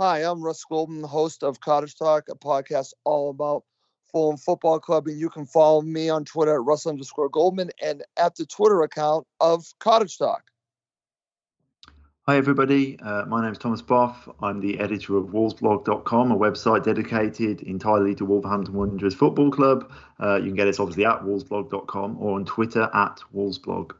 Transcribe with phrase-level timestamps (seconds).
[0.00, 3.64] Hi, I'm Russ Goldman, host of Cottage Talk, a podcast all about
[4.10, 5.06] Fulham Football Club.
[5.06, 8.82] And you can follow me on Twitter at Russ underscore Goldman and at the Twitter
[8.82, 10.44] account of Cottage Talk.
[12.26, 12.98] Hi, everybody.
[13.00, 14.34] Uh, my name is Thomas Boff.
[14.40, 19.92] I'm the editor of Wolvesblog.com, a website dedicated entirely to Wolverhampton Wanderers Football Club.
[20.18, 23.92] Uh, you can get us obviously at Wolvesblog.com or on Twitter at Wolvesblog.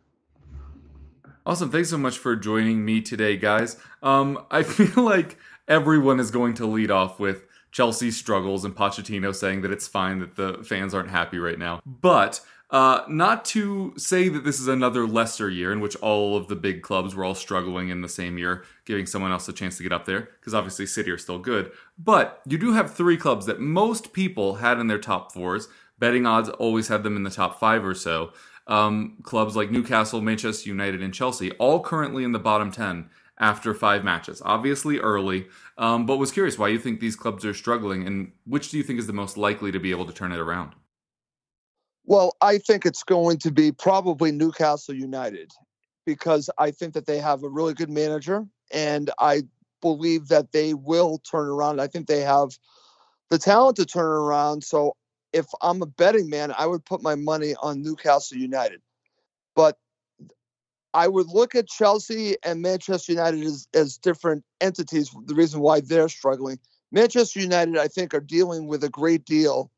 [1.45, 1.71] Awesome.
[1.73, 3.77] Thanks so much for joining me today, guys.
[4.03, 5.37] Um, I feel like
[5.69, 10.19] everyone is going to lead off with Chelsea struggles and Pochettino saying that it's fine
[10.21, 11.81] that the fans aren't happy right now.
[11.87, 16.49] But uh, not to say that this is another lesser year in which all of
[16.49, 19.77] the big clubs were all struggling in the same year, giving someone else a chance
[19.77, 21.71] to get up there, because obviously City are still good.
[21.99, 25.69] But you do have three clubs that most people had in their top fours.
[25.99, 28.33] Betting odds always had them in the top five or so.
[28.67, 33.75] Um, clubs like Newcastle, Manchester United, and Chelsea, all currently in the bottom 10 after
[33.75, 34.43] five matches.
[34.45, 35.47] Obviously early,
[35.79, 38.83] um, but was curious why you think these clubs are struggling and which do you
[38.83, 40.73] think is the most likely to be able to turn it around?
[42.05, 45.51] Well, I think it's going to be probably Newcastle United
[46.05, 49.43] because I think that they have a really good manager and I
[49.81, 51.81] believe that they will turn around.
[51.81, 52.51] I think they have
[53.31, 54.65] the talent to turn around.
[54.65, 54.97] So
[55.33, 58.81] if I'm a betting man, I would put my money on Newcastle United.
[59.55, 59.79] But
[60.95, 65.11] I would look at Chelsea and Manchester United as, as different entities.
[65.27, 66.59] The reason why they're struggling.
[66.91, 69.71] Manchester United, I think, are dealing with a great deal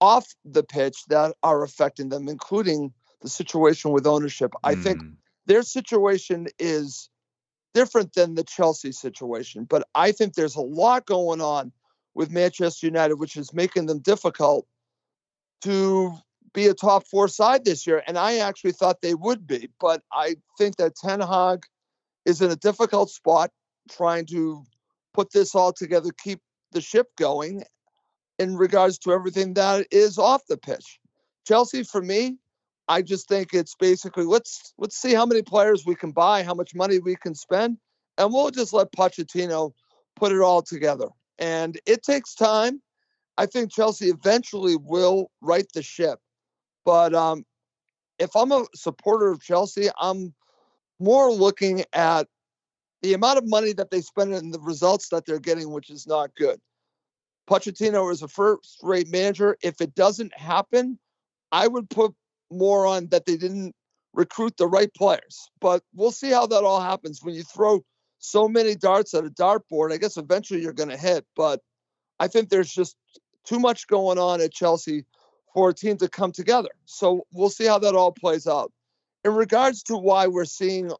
[0.00, 4.52] off the pitch that are affecting them, including the situation with ownership.
[4.64, 5.16] I think Mm.
[5.46, 7.08] their situation is
[7.74, 11.72] different than the Chelsea situation, but I think there's a lot going on
[12.14, 14.66] with Manchester United, which is making them difficult
[15.62, 16.12] to
[16.58, 18.02] be a top four side this year.
[18.08, 21.62] And I actually thought they would be, but I think that Ten Hag
[22.24, 23.50] is in a difficult spot
[23.88, 24.64] trying to
[25.14, 26.40] put this all together, keep
[26.72, 27.62] the ship going
[28.40, 30.98] in regards to everything that is off the pitch.
[31.46, 32.38] Chelsea, for me,
[32.88, 36.54] I just think it's basically let's let's see how many players we can buy, how
[36.54, 37.78] much money we can spend,
[38.16, 39.72] and we'll just let Pochettino
[40.16, 41.06] put it all together.
[41.38, 42.82] And it takes time.
[43.36, 46.18] I think Chelsea eventually will right the ship.
[46.88, 47.44] But um,
[48.18, 50.32] if I'm a supporter of Chelsea, I'm
[50.98, 52.26] more looking at
[53.02, 56.06] the amount of money that they spend and the results that they're getting, which is
[56.06, 56.58] not good.
[57.46, 59.58] Pochettino is a first rate manager.
[59.62, 60.98] If it doesn't happen,
[61.52, 62.14] I would put
[62.50, 63.74] more on that they didn't
[64.14, 65.50] recruit the right players.
[65.60, 67.22] But we'll see how that all happens.
[67.22, 67.84] When you throw
[68.18, 71.26] so many darts at a dartboard, I guess eventually you're going to hit.
[71.36, 71.60] But
[72.18, 72.96] I think there's just
[73.44, 75.04] too much going on at Chelsea
[75.54, 76.70] for a team to come together.
[76.84, 78.72] So we'll see how that all plays out.
[79.24, 80.90] In regards to why we're seeing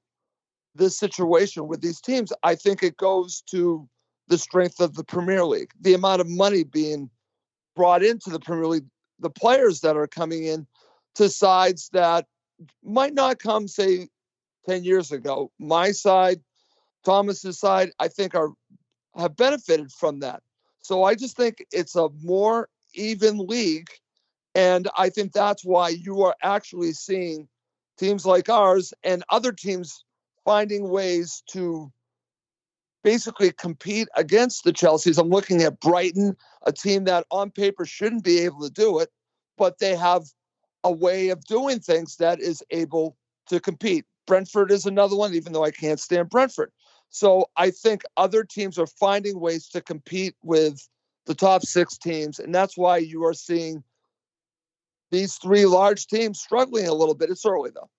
[0.74, 3.88] this situation with these teams, I think it goes to
[4.28, 7.10] the strength of the Premier League, the amount of money being
[7.74, 8.86] brought into the Premier League,
[9.20, 10.66] the players that are coming in
[11.14, 12.26] to sides that
[12.82, 14.08] might not come, say,
[14.68, 15.50] 10 years ago.
[15.58, 16.40] My side,
[17.04, 18.50] Thomas's side, I think are
[19.16, 20.42] have benefited from that.
[20.80, 23.88] So I just think it's a more even league.
[24.54, 27.48] And I think that's why you are actually seeing
[27.98, 30.04] teams like ours and other teams
[30.44, 31.92] finding ways to
[33.04, 35.18] basically compete against the Chelseas.
[35.18, 36.36] I'm looking at Brighton,
[36.66, 39.10] a team that on paper shouldn't be able to do it,
[39.56, 40.24] but they have
[40.84, 43.16] a way of doing things that is able
[43.48, 44.04] to compete.
[44.26, 46.70] Brentford is another one, even though I can't stand Brentford.
[47.10, 50.86] So I think other teams are finding ways to compete with
[51.26, 53.82] the top six teams, and that's why you are seeing
[55.10, 57.30] these three large teams struggling a little bit.
[57.30, 57.90] It's early though.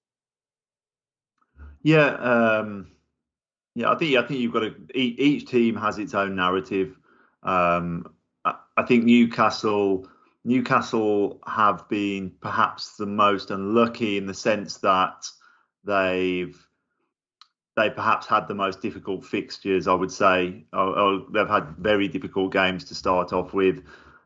[1.81, 2.91] Yeah, um,
[3.75, 3.91] yeah.
[3.91, 4.75] I think I think you've got to.
[4.93, 6.97] Each, each team has its own narrative.
[7.43, 8.13] Um,
[8.43, 10.07] I, I think Newcastle
[10.43, 15.25] Newcastle have been perhaps the most unlucky in the sense that
[15.83, 16.57] they've
[17.75, 20.65] they perhaps had the most difficult fixtures, I would say.
[20.73, 23.83] Or, or they've had very difficult games to start off with.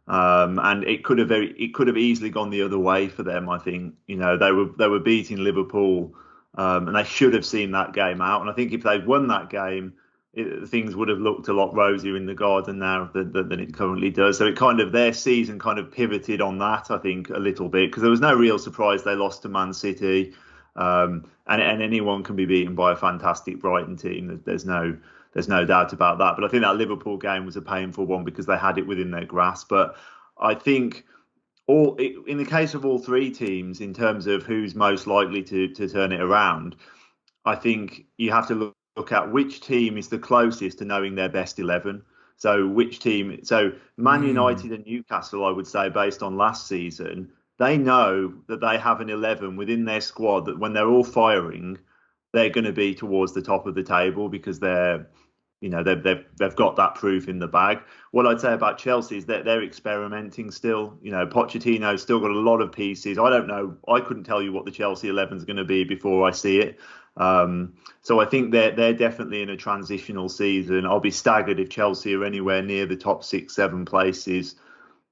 [0.08, 3.24] Um, and it could have very it could have easily gone the other way for
[3.24, 3.50] them.
[3.50, 6.14] I think you know they were they were beating Liverpool,
[6.56, 8.42] um, and they should have seen that game out.
[8.42, 9.94] And I think if they'd won that game,
[10.34, 13.74] it, things would have looked a lot rosier in the garden now than, than, it
[13.74, 14.40] currently does.
[14.40, 16.92] So it kind of their season kind of pivoted on that.
[16.92, 19.72] I think a little bit because there was no real surprise they lost to Man
[19.72, 20.34] City,
[20.76, 24.42] um, and and anyone can be beaten by a fantastic Brighton team.
[24.44, 24.98] There's no
[25.33, 26.35] there's no doubt about that.
[26.35, 29.12] But I think that Liverpool game was a painful one because they had it within
[29.12, 29.69] their grasp.
[29.69, 29.95] But
[30.38, 31.06] I think
[31.68, 35.68] all in the case of all three teams, in terms of who's most likely to
[35.69, 36.75] to turn it around,
[37.45, 41.15] I think you have to look, look at which team is the closest to knowing
[41.15, 42.03] their best eleven.
[42.38, 43.39] So which team?
[43.44, 44.27] So Man mm.
[44.27, 49.01] United and Newcastle, I would say, based on last season, they know that they have
[49.01, 51.80] an eleven within their squad that when they're all firing,
[52.33, 55.07] they're going to be towards the top of the table because they're
[55.63, 57.80] you know they've, they've they've got that proof in the bag.
[58.12, 60.98] What I'd say about Chelsea is that they're experimenting still.
[61.01, 63.18] You know, Pochettino's still got a lot of pieces.
[63.18, 63.77] I don't know.
[63.88, 66.60] I couldn't tell you what the Chelsea 11 is going to be before I see
[66.60, 66.80] it.
[67.15, 70.86] Um, so I think they're they're definitely in a transitional season.
[70.86, 74.56] I'll be staggered if Chelsea are anywhere near the top six, seven places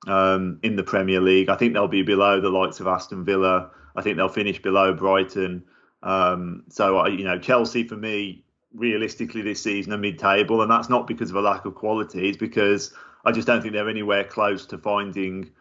[0.06, 1.47] um, in the Premier League.
[1.47, 3.71] I think they'll be below the likes of Aston Villa.
[3.95, 5.63] I think they'll finish below Brighton.
[6.04, 11.07] Um, so you know, Chelsea for me realistically this season are mid-table, and that's not
[11.07, 12.29] because of a lack of quality.
[12.29, 12.94] It's because
[13.25, 15.51] I just don't think they're anywhere close to finding,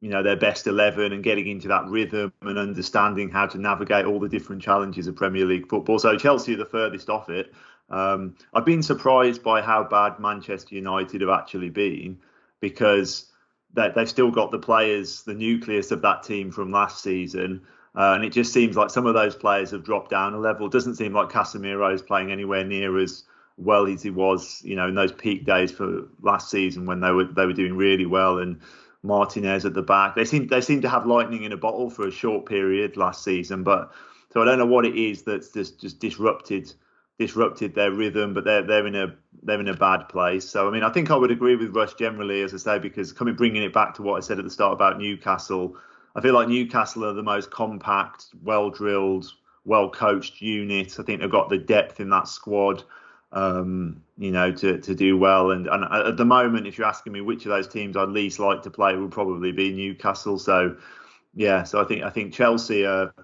[0.00, 4.06] you know, their best eleven and getting into that rhythm and understanding how to navigate
[4.06, 5.98] all the different challenges of Premier League football.
[5.98, 7.52] So Chelsea are the furthest off it.
[7.90, 12.18] Um, I've been surprised by how bad Manchester United have actually been
[12.60, 13.30] because
[13.72, 17.62] they, they've still got the players, the nucleus of that team from last season.
[17.94, 20.66] Uh, and it just seems like some of those players have dropped down a level.
[20.66, 23.24] It doesn't seem like Casemiro is playing anywhere near as
[23.56, 27.10] well as he was, you know, in those peak days for last season when they
[27.10, 28.38] were they were doing really well.
[28.38, 28.60] And
[29.02, 32.06] Martinez at the back, they seem they seem to have lightning in a bottle for
[32.06, 33.64] a short period last season.
[33.64, 33.92] But
[34.32, 36.72] so I don't know what it is that's just just disrupted
[37.18, 40.48] disrupted their rhythm, but they're they're in a they're in a bad place.
[40.48, 43.12] So I mean, I think I would agree with Russ generally, as I say, because
[43.12, 45.76] coming bringing it back to what I said at the start about Newcastle
[46.14, 49.32] I feel like Newcastle are the most compact, well drilled,
[49.64, 50.98] well coached unit.
[50.98, 52.82] I think they've got the depth in that squad,
[53.32, 55.52] um, you know, to, to do well.
[55.52, 58.38] And, and at the moment, if you're asking me which of those teams I'd least
[58.38, 60.38] like to play, would probably be Newcastle.
[60.38, 60.76] So,
[61.34, 63.14] yeah, so I think I think Chelsea are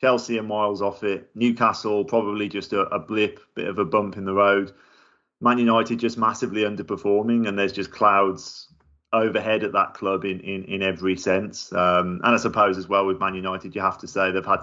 [0.00, 1.30] Chelsea are miles off it.
[1.34, 4.72] Newcastle probably just a, a blip, bit of a bump in the road.
[5.40, 8.65] Man United just massively underperforming, and there's just clouds
[9.16, 11.72] overhead at that club in in, in every sense.
[11.72, 14.62] Um, and I suppose as well with Man United, you have to say they've had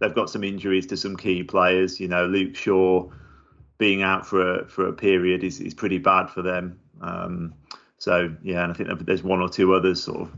[0.00, 2.00] they've got some injuries to some key players.
[2.00, 3.08] You know, Luke Shaw
[3.78, 6.78] being out for a for a period is is pretty bad for them.
[7.00, 7.54] Um,
[7.98, 10.32] so yeah, and I think there's one or two others sort of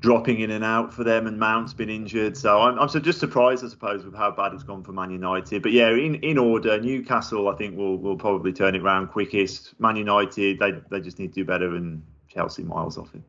[0.00, 2.36] dropping in and out for them, and Mount's been injured.
[2.36, 5.10] So I'm, I'm so just surprised, I suppose, with how bad it's gone for Man
[5.10, 5.62] United.
[5.62, 9.78] But yeah, in, in order, Newcastle I think will will probably turn it around quickest.
[9.80, 12.02] Man United they they just need to do better and
[12.32, 13.22] Chelsea miles off it.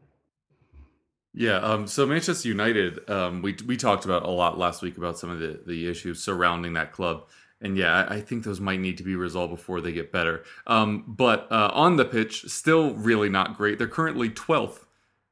[1.36, 5.18] Yeah, um, so Manchester United, um, we we talked about a lot last week about
[5.18, 7.26] some of the the issues surrounding that club,
[7.60, 10.44] and yeah, I, I think those might need to be resolved before they get better.
[10.68, 13.80] Um, but uh, on the pitch, still really not great.
[13.80, 14.86] They're currently 12th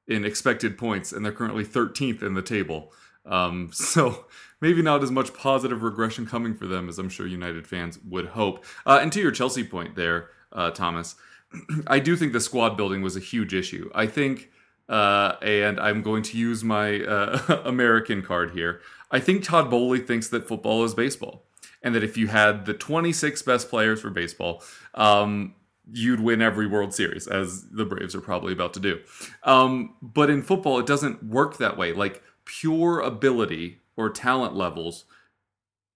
[0.08, 2.92] in expected points, and they're currently 13th in the table.
[3.26, 4.26] Um, so
[4.60, 8.28] maybe not as much positive regression coming for them as I'm sure United fans would
[8.28, 8.66] hope.
[8.88, 11.16] Uh, and to your Chelsea point there, uh, Thomas.
[11.88, 13.90] I do think the squad building was a huge issue.
[13.94, 14.50] I think,
[14.90, 18.82] uh, and I'm going to use my uh, American card here.
[19.12, 21.46] I think Todd Boehly thinks that football is baseball,
[21.82, 25.56] and that if you had the 26 best players for baseball, um,
[25.92, 29.00] you'd win every World Series, as the Braves are probably about to do.
[29.44, 31.92] Um, but in football, it doesn't work that way.
[31.92, 35.06] Like pure ability or talent levels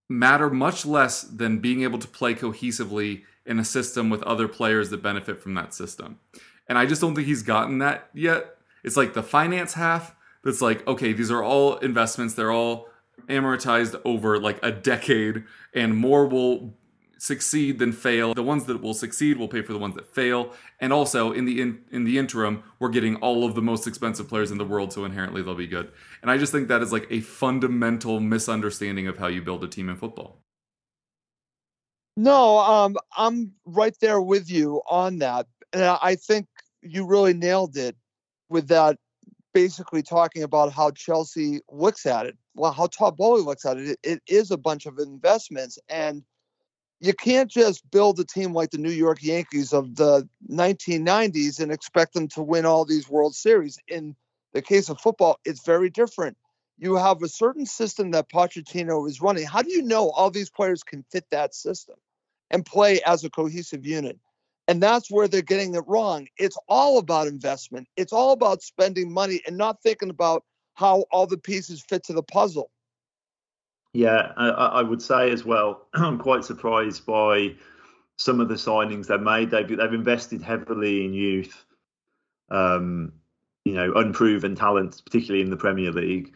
[0.10, 4.90] matter much less than being able to play cohesively in a system with other players
[4.90, 6.20] that benefit from that system.
[6.68, 8.58] And I just don't think he's gotten that yet.
[8.84, 12.88] It's like the finance half that's like, okay, these are all investments, they're all
[13.28, 16.76] amortized over like a decade, and more will
[17.18, 18.34] succeed than fail.
[18.34, 20.54] The ones that will succeed will pay for the ones that fail.
[20.80, 24.28] And also in the in, in the interim, we're getting all of the most expensive
[24.28, 25.92] players in the world, so inherently they'll be good.
[26.22, 29.68] And I just think that is like a fundamental misunderstanding of how you build a
[29.68, 30.45] team in football.
[32.18, 35.48] No, um, I'm right there with you on that.
[35.74, 36.48] And I think
[36.82, 37.96] you really nailed it.
[38.50, 38.98] with that
[39.54, 42.38] basically talking about how Chelsea looks at it.
[42.56, 45.80] Well, how Todd Boehly looks at it, it, it is a bunch of investments.
[45.90, 46.24] And
[47.02, 51.72] you can't just build a team like the New York Yankees of the 1990s and
[51.72, 53.80] expect them to win all these World Series.
[53.90, 54.16] In
[54.54, 56.38] the case of football, it's very different.
[56.80, 59.46] You have a certain system that Pochettino is running.
[59.48, 61.96] How do you know all these players can fit that system
[62.52, 64.20] and play as a cohesive unit?
[64.68, 66.28] And that's where they're getting it wrong.
[66.38, 67.88] It's all about investment.
[67.98, 72.14] It's all about spending money and not thinking about how all the pieces fit to
[72.14, 72.72] the puzzle.
[73.94, 77.56] Yeah, I, I would say as well, I'm quite surprised by
[78.18, 79.52] some of the signings they've made.
[79.52, 81.66] They've, they've invested heavily in youth,
[82.50, 83.14] um,
[83.64, 86.34] you know, unproven talent, particularly in the Premier League.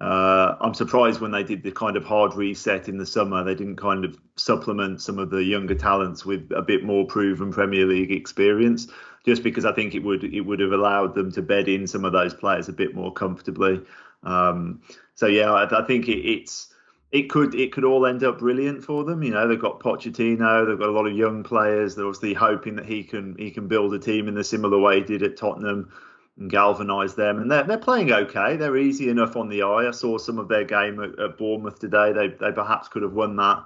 [0.00, 3.54] Uh, I'm surprised when they did the kind of hard reset in the summer, they
[3.54, 7.84] didn't kind of supplement some of the younger talents with a bit more proven Premier
[7.84, 8.86] League experience.
[9.26, 12.04] Just because I think it would it would have allowed them to bed in some
[12.04, 13.80] of those players a bit more comfortably.
[14.22, 14.80] Um,
[15.14, 16.72] so yeah, I, I think it, it's
[17.10, 19.22] it could it could all end up brilliant for them.
[19.22, 21.94] You know, they've got Pochettino, they've got a lot of young players.
[21.94, 25.00] They're obviously hoping that he can he can build a team in the similar way
[25.00, 25.90] he did at Tottenham
[26.38, 27.38] and galvanise them.
[27.38, 28.56] And they're they're playing okay.
[28.56, 29.88] They're easy enough on the eye.
[29.88, 32.12] I saw some of their game at, at Bournemouth today.
[32.12, 33.64] They they perhaps could have won that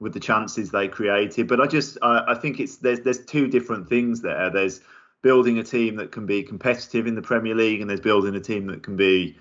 [0.00, 1.48] with the chances they created.
[1.48, 4.50] But I just I, I think it's there's there's two different things there.
[4.50, 4.80] There's
[5.22, 8.40] building a team that can be competitive in the Premier League, and there's building a
[8.40, 9.36] team that can be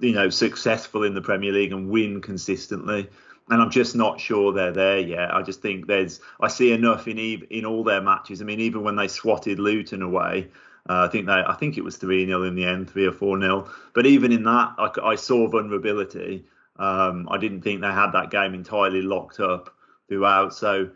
[0.00, 3.08] you know, successful in the Premier League and win consistently.
[3.48, 5.32] And I'm just not sure they're there yet.
[5.32, 8.42] I just think there's, I see enough in eve in all their matches.
[8.42, 10.48] I mean, even when they swatted Luton away,
[10.88, 13.12] uh, I think they, I think it was three 0 in the end, three or
[13.12, 16.44] four 0 But even in that, I, I saw vulnerability.
[16.78, 19.74] Um, I didn't think they had that game entirely locked up
[20.08, 20.54] throughout.
[20.54, 20.90] So,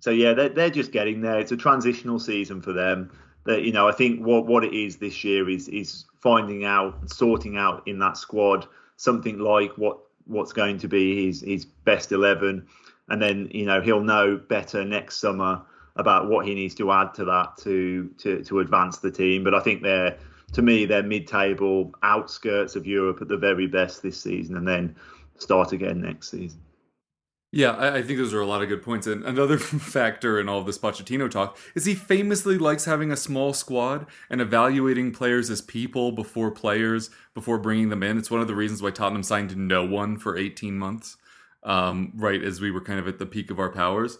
[0.00, 1.38] so yeah, they're they're just getting there.
[1.38, 3.10] It's a transitional season for them.
[3.44, 7.10] That you know, I think what what it is this year is is finding out,
[7.10, 8.66] sorting out in that squad
[8.98, 12.66] something like what what's going to be his his best eleven,
[13.08, 15.62] and then you know he'll know better next summer
[15.98, 19.44] about what he needs to add to that to to to advance the team.
[19.44, 20.16] But I think they're
[20.52, 24.96] to me they're mid-table, outskirts of Europe at the very best this season, and then
[25.36, 26.60] start again next season.
[27.50, 29.06] Yeah, I, think those are a lot of good points.
[29.06, 33.54] And another factor in all this Pochettino talk is he famously likes having a small
[33.54, 38.18] squad and evaluating players as people before players, before bringing them in.
[38.18, 41.16] It's one of the reasons why Tottenham signed no one for 18 months,
[41.62, 44.18] um, right as we were kind of at the peak of our powers.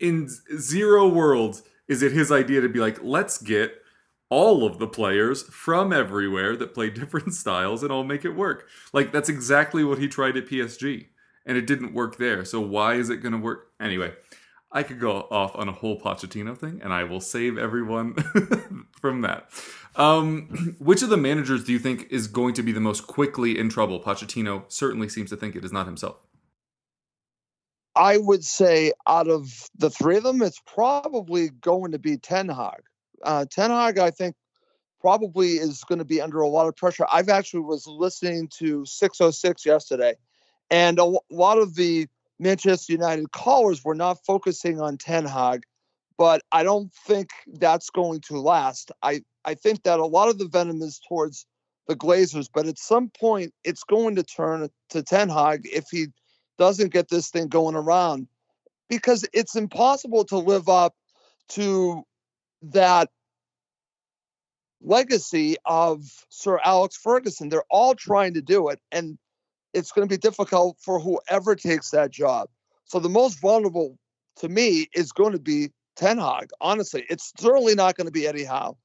[0.00, 3.82] In zero worlds is it his idea to be like, let's get
[4.30, 8.66] all of the players from everywhere that play different styles and all make it work.
[8.92, 11.06] Like, that's exactly what he tried at PSG
[11.46, 12.44] and it didn't work there.
[12.44, 14.12] So why is it going to work anyway?
[14.72, 18.14] I could go off on a whole Pochettino thing, and I will save everyone
[19.00, 19.48] from that.
[19.94, 23.56] Um, which of the managers do you think is going to be the most quickly
[23.56, 24.00] in trouble?
[24.00, 26.23] Pochettino certainly seems to think it is not himself.
[27.96, 32.48] I would say out of the three of them, it's probably going to be Ten
[32.48, 32.82] Hag.
[33.22, 34.34] Uh, Ten Hag, I think,
[35.00, 37.06] probably is going to be under a lot of pressure.
[37.12, 40.14] I've actually was listening to 606 yesterday,
[40.70, 42.08] and a lot of the
[42.38, 45.62] Manchester United callers were not focusing on Ten Hag,
[46.18, 48.90] but I don't think that's going to last.
[49.02, 51.46] I, I think that a lot of the venom is towards
[51.86, 56.08] the Glazers, but at some point it's going to turn to Ten Hag if he
[56.58, 58.28] doesn't get this thing going around
[58.88, 60.94] because it's impossible to live up
[61.48, 62.02] to
[62.62, 63.10] that
[64.80, 67.48] legacy of Sir Alex Ferguson.
[67.48, 68.80] They're all trying to do it.
[68.92, 69.18] And
[69.72, 72.48] it's going to be difficult for whoever takes that job.
[72.84, 73.98] So the most vulnerable
[74.36, 76.50] to me is going to be Ten Hag.
[76.60, 78.76] Honestly, it's certainly not going to be Eddie Howe.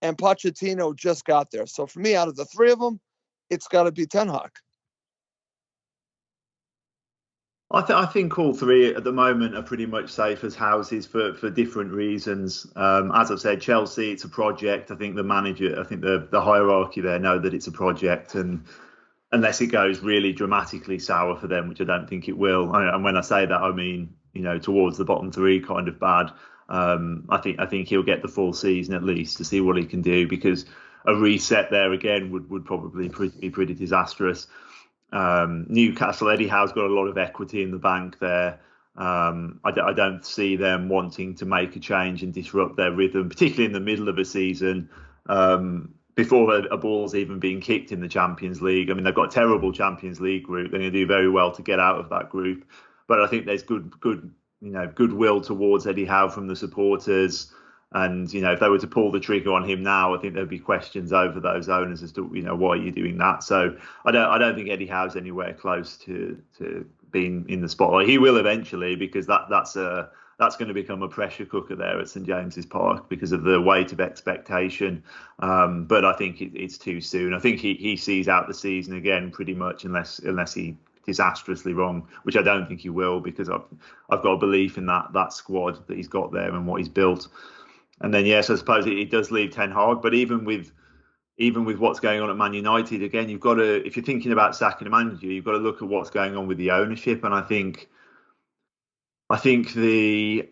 [0.00, 1.66] And Pochettino just got there.
[1.66, 3.00] So for me, out of the three of them,
[3.50, 4.50] it's got to be Ten Hag.
[7.70, 11.06] I, th- I, think all three at the moment are pretty much safe as houses
[11.06, 12.66] for, for different reasons.
[12.74, 14.90] Um, as I've said, Chelsea, it's a project.
[14.90, 18.34] I think the manager, I think the, the hierarchy there know that it's a project,
[18.34, 18.64] and
[19.32, 22.74] unless it goes really dramatically sour for them, which I don't think it will.
[22.74, 25.98] And when I say that, I mean you know towards the bottom three, kind of
[25.98, 26.30] bad.
[26.68, 29.76] Um, I think I think he'll get the full season at least to see what
[29.76, 30.64] he can do because
[31.06, 34.46] a reset there again would would probably be pretty disastrous.
[35.12, 38.60] Um, Newcastle, Eddie Howe's got a lot of equity in the bank there.
[38.96, 42.90] Um, I, d- I don't see them wanting to make a change and disrupt their
[42.90, 44.90] rhythm, particularly in the middle of a season.
[45.26, 48.90] Um, before a, a, ball's even being kicked in the Champions League.
[48.90, 50.72] I mean, they've got a terrible Champions League group.
[50.72, 52.66] They're going to do very well to get out of that group.
[53.06, 57.52] But I think there's good, good, you know, goodwill towards Eddie Howe from the supporters.
[57.92, 60.34] And you know, if they were to pull the trigger on him now, I think
[60.34, 63.42] there'd be questions over those owners as to you know why are you doing that.
[63.42, 67.68] So I don't I don't think Eddie Howe's anywhere close to to being in the
[67.68, 68.08] spotlight.
[68.08, 71.98] He will eventually because that that's a that's going to become a pressure cooker there
[71.98, 75.02] at St James's Park because of the weight of expectation.
[75.40, 77.34] Um, but I think it, it's too soon.
[77.34, 80.76] I think he, he sees out the season again pretty much unless unless he
[81.06, 83.64] disastrously wrong, which I don't think he will because I've
[84.10, 86.88] I've got a belief in that that squad that he's got there and what he's
[86.88, 87.28] built.
[88.00, 90.72] And then yes, I suppose it, it does leave Ten Hag, but even with
[91.36, 94.32] even with what's going on at Man United, again, you've got to if you're thinking
[94.32, 97.24] about sacking a manager, you've got to look at what's going on with the ownership.
[97.24, 97.88] And I think
[99.30, 100.48] I think the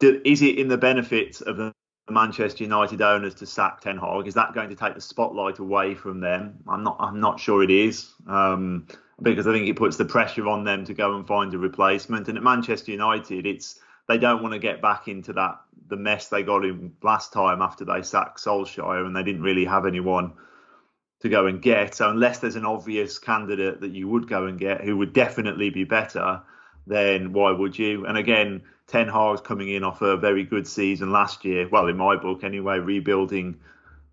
[0.00, 1.72] is it in the benefits of the
[2.10, 4.26] Manchester United owners to sack Ten Hag?
[4.26, 6.58] Is that going to take the spotlight away from them?
[6.68, 6.96] I'm not.
[6.98, 8.10] I'm not sure it is.
[8.26, 8.86] Um,
[9.20, 12.28] because I think it puts the pressure on them to go and find a replacement.
[12.28, 16.28] And at Manchester United, it's they don't want to get back into that the mess
[16.28, 20.32] they got in last time after they sacked Solskjaer and they didn't really have anyone
[21.20, 21.94] to go and get.
[21.94, 25.70] So unless there's an obvious candidate that you would go and get who would definitely
[25.70, 26.42] be better,
[26.86, 28.06] then why would you?
[28.06, 31.68] And again, Ten Hag's coming in off a very good season last year.
[31.68, 33.60] Well, in my book anyway, rebuilding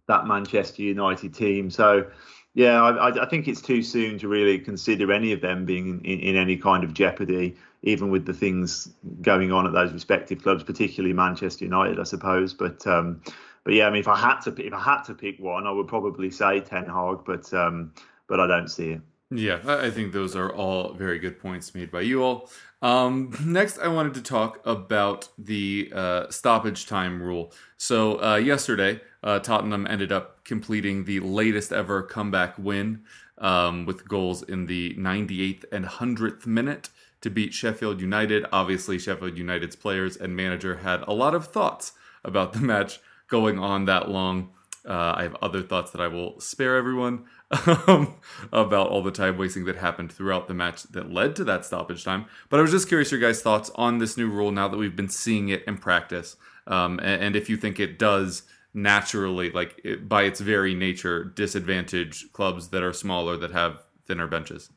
[0.08, 1.70] that Manchester United team.
[1.70, 2.10] So
[2.54, 6.06] yeah, I, I, think it's too soon to really consider any of them being in,
[6.06, 8.90] in, in, any kind of jeopardy, even with the things
[9.22, 12.54] going on at those respective clubs, particularly Manchester United, I suppose.
[12.54, 13.22] But um,
[13.64, 15.72] but yeah, I mean, if I had to if I had to pick one, I
[15.72, 17.94] would probably say Ten Hag, but um,
[18.28, 19.02] but I don't see it.
[19.32, 22.50] Yeah, I think those are all very good points made by you all.
[22.82, 27.54] Um, next, I wanted to talk about the uh, stoppage time rule.
[27.78, 33.04] So, uh, yesterday, uh, Tottenham ended up completing the latest ever comeback win
[33.38, 36.90] um, with goals in the 98th and 100th minute
[37.22, 38.46] to beat Sheffield United.
[38.52, 43.60] Obviously, Sheffield United's players and manager had a lot of thoughts about the match going
[43.60, 44.52] on that long.
[44.88, 47.26] Uh, I have other thoughts that I will spare everyone
[47.88, 48.16] um,
[48.52, 52.04] about all the time wasting that happened throughout the match that led to that stoppage
[52.04, 52.26] time.
[52.50, 54.96] But I was just curious your guys' thoughts on this new rule now that we've
[54.96, 58.44] been seeing it in practice, um, and, and, if you think it does
[58.74, 64.28] naturally, like it, by its very nature, disadvantage clubs that are smaller that have thinner
[64.28, 64.70] benches.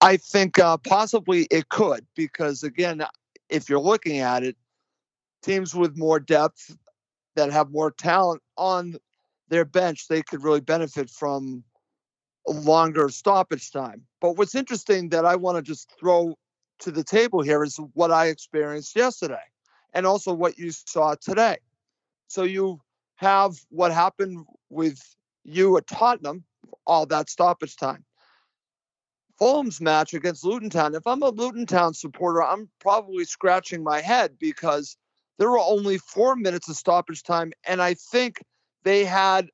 [0.00, 3.02] I think uh, possibly it could because again,
[3.48, 4.56] if you're looking at it,
[5.42, 6.76] teams with more depth
[7.36, 8.96] that have more talent on
[9.48, 11.64] their bench, they could really benefit from
[12.48, 14.02] longer stoppage time.
[14.20, 16.34] But what's interesting that I want to just throw
[16.80, 19.42] to the table here is what I experienced yesterday
[19.94, 21.58] and also what you saw today.
[22.28, 22.80] So you
[23.16, 25.00] have what happened with
[25.44, 26.44] you at Tottenham,
[26.86, 28.04] all that stoppage time.
[29.38, 30.94] Fulham's match against Luton Town.
[30.94, 34.96] If I'm a Luton Town supporter, I'm probably scratching my head because
[35.38, 37.52] there were only four minutes of stoppage time.
[37.66, 38.42] And I think
[38.84, 39.48] they had,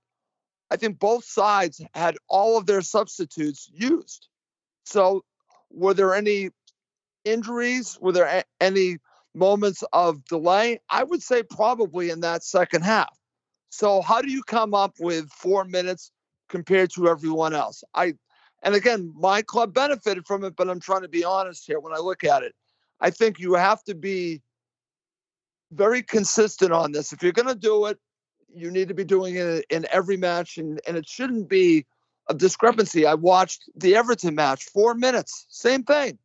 [0.70, 4.28] I think both sides had all of their substitutes used.
[4.84, 5.24] So,
[5.70, 6.50] were there any
[7.24, 7.98] injuries?
[8.00, 8.98] Were there a- any
[9.34, 10.80] moments of delay?
[10.90, 13.18] I would say probably in that second half.
[13.70, 16.12] So, how do you come up with four minutes
[16.48, 17.82] compared to everyone else?
[17.94, 18.14] I,
[18.62, 21.92] and again, my club benefited from it, but I'm trying to be honest here when
[21.92, 22.54] I look at it.
[23.00, 24.42] I think you have to be
[25.72, 27.12] very consistent on this.
[27.12, 27.98] If you're going to do it,
[28.54, 31.86] you need to be doing it in every match, and, and it shouldn't be
[32.28, 33.06] a discrepancy.
[33.06, 36.18] I watched the Everton match, four minutes, same thing.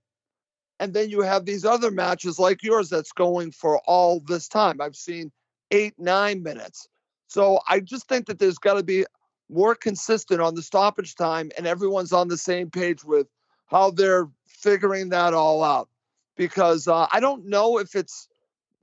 [0.79, 4.79] And then you have these other matches like yours that's going for all this time.
[4.79, 5.31] I've seen
[5.71, 6.87] eight, nine minutes.
[7.27, 9.05] So I just think that there's got to be
[9.49, 13.27] more consistent on the stoppage time, and everyone's on the same page with
[13.67, 15.89] how they're figuring that all out.
[16.35, 18.27] Because uh, I don't know if it's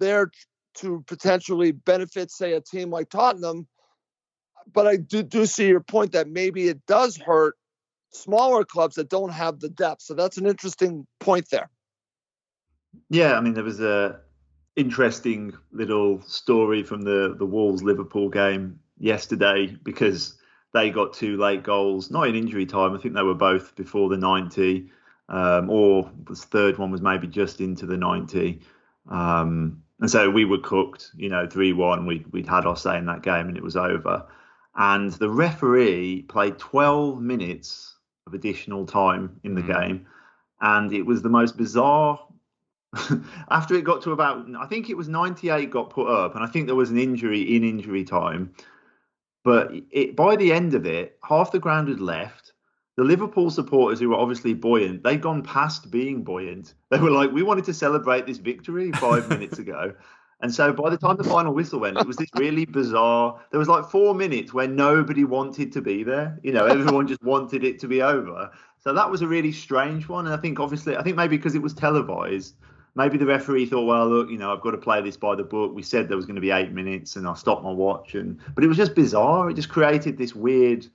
[0.00, 0.30] there
[0.74, 3.66] to potentially benefit, say, a team like Tottenham.
[4.72, 7.56] But I do, do see your point that maybe it does hurt
[8.12, 10.02] smaller clubs that don't have the depth.
[10.02, 11.70] So that's an interesting point there.
[13.10, 14.20] Yeah, I mean, there was a
[14.76, 20.38] interesting little story from the the Wolves Liverpool game yesterday because
[20.74, 22.94] they got two late goals, not in injury time.
[22.94, 24.90] I think they were both before the 90,
[25.28, 28.60] um, or the third one was maybe just into the 90.
[29.08, 32.06] Um, and so we were cooked, you know, 3 1.
[32.06, 34.26] We'd, we'd had our say in that game and it was over.
[34.74, 37.94] And the referee played 12 minutes
[38.26, 39.80] of additional time in the mm.
[39.80, 40.06] game.
[40.60, 42.20] And it was the most bizarre.
[43.50, 46.46] After it got to about, I think it was 98 got put up, and I
[46.46, 48.54] think there was an injury in injury time.
[49.44, 52.54] But it, by the end of it, half the ground had left
[52.96, 56.74] the Liverpool supporters who were obviously buoyant, they'd gone past being buoyant.
[56.90, 59.94] They were like, we wanted to celebrate this victory five minutes ago.
[60.40, 63.40] And so by the time the final whistle went, it was this really bizarre.
[63.50, 66.38] There was like four minutes where nobody wanted to be there.
[66.42, 68.50] You know, everyone just wanted it to be over.
[68.80, 70.26] So that was a really strange one.
[70.26, 72.56] And I think obviously, I think maybe because it was televised,
[72.94, 75.42] maybe the referee thought, well, look, you know, I've got to play this by the
[75.42, 75.74] book.
[75.74, 78.14] We said there was going to be eight minutes, and I stopped my watch.
[78.14, 79.50] And but it was just bizarre.
[79.50, 80.86] It just created this weird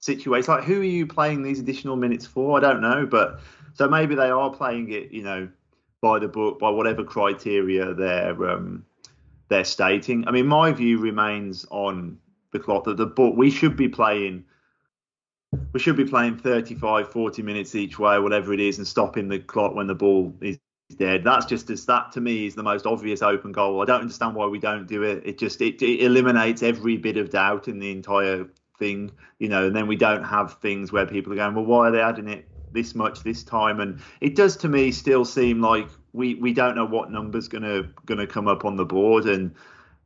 [0.00, 0.52] situation.
[0.52, 2.56] Like, who are you playing these additional minutes for?
[2.56, 3.40] I don't know, but
[3.74, 5.48] so maybe they are playing it, you know,
[6.00, 8.84] by the book, by whatever criteria they're um,
[9.48, 10.26] they're stating.
[10.26, 12.18] I mean, my view remains on
[12.52, 14.44] the clock that the book we should be playing.
[15.74, 19.38] We should be playing 35, 40 minutes each way, whatever it is, and stopping the
[19.38, 20.58] clock when the ball is
[20.94, 21.24] dead.
[21.24, 23.80] That's just as that to me is the most obvious open goal.
[23.82, 25.22] I don't understand why we don't do it.
[25.24, 28.46] It just it, it eliminates every bit of doubt in the entire
[28.78, 29.66] thing, you know.
[29.66, 32.28] And then we don't have things where people are going, well, why are they adding
[32.28, 33.80] it this much this time?
[33.80, 37.88] And it does to me still seem like we we don't know what number's gonna
[38.06, 39.54] gonna come up on the board and.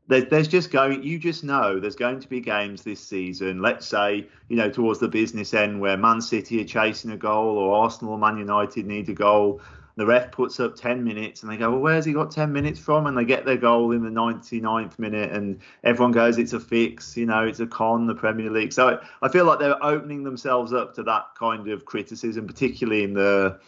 [0.09, 3.89] There's, there's just going you just know there's going to be games this season let's
[3.89, 7.75] say you know towards the business end where man city are chasing a goal or
[7.83, 9.61] arsenal or man united need a goal
[9.97, 12.79] the ref puts up 10 minutes and they go, well, where's he got 10 minutes
[12.79, 13.07] from?
[13.07, 17.17] And they get their goal in the 99th minute and everyone goes, it's a fix,
[17.17, 18.75] you know, it's a con, the Premier League.
[18.75, 23.15] So I feel like they're opening themselves up to that kind of criticism, particularly in
[23.15, 23.59] the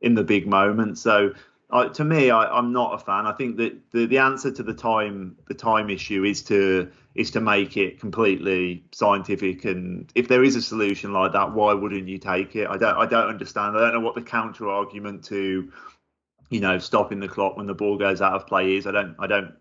[0.00, 1.00] in the big moments.
[1.00, 1.32] So
[1.70, 3.26] uh, to me, I, am not a fan.
[3.26, 7.30] I think that the, the answer to the time the time issue is to is
[7.32, 9.64] to make it completely scientific.
[9.64, 12.68] And if there is a solution like that, why wouldn't you take it?
[12.68, 13.76] I don't I don't understand.
[13.76, 15.72] I don't know what the counter argument to
[16.50, 18.86] you know stopping the clock when the ball goes out of play is.
[18.86, 19.54] I don't I don't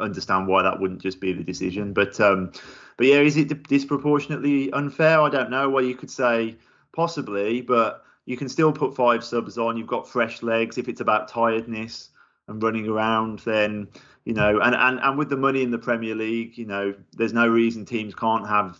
[0.00, 1.92] understand why that wouldn't just be the decision.
[1.92, 2.52] But um,
[2.96, 5.20] but yeah, is it disproportionately unfair?
[5.20, 5.68] I don't know.
[5.68, 6.56] Well, you could say
[6.92, 9.78] possibly, but you can still put five subs on.
[9.78, 10.76] You've got fresh legs.
[10.76, 12.10] If it's about tiredness
[12.46, 13.88] and running around, then
[14.26, 17.32] you know, and and and with the money in the Premier League, you know, there's
[17.32, 18.78] no reason teams can't have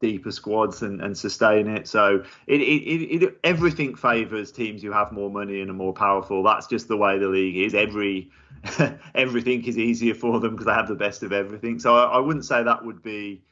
[0.00, 1.86] deeper squads and, and sustain it.
[1.86, 6.42] So it, it, it, everything favours teams who have more money and are more powerful.
[6.42, 7.74] That's just the way the league is.
[7.74, 8.32] Every
[9.14, 11.78] everything is easier for them because they have the best of everything.
[11.78, 13.44] So I, I, wouldn't say that would be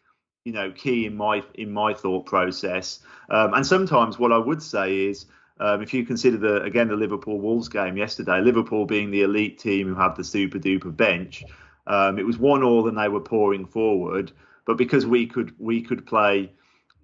[0.44, 2.98] you know key in my in my thought process.
[3.30, 5.26] Um, and sometimes what I would say is
[5.58, 9.58] um, if you consider the again the Liverpool Wolves game yesterday, Liverpool being the elite
[9.58, 11.44] team who have the super duper bench,
[11.86, 14.32] um, it was one all and they were pouring forward.
[14.66, 16.52] But because we could we could play,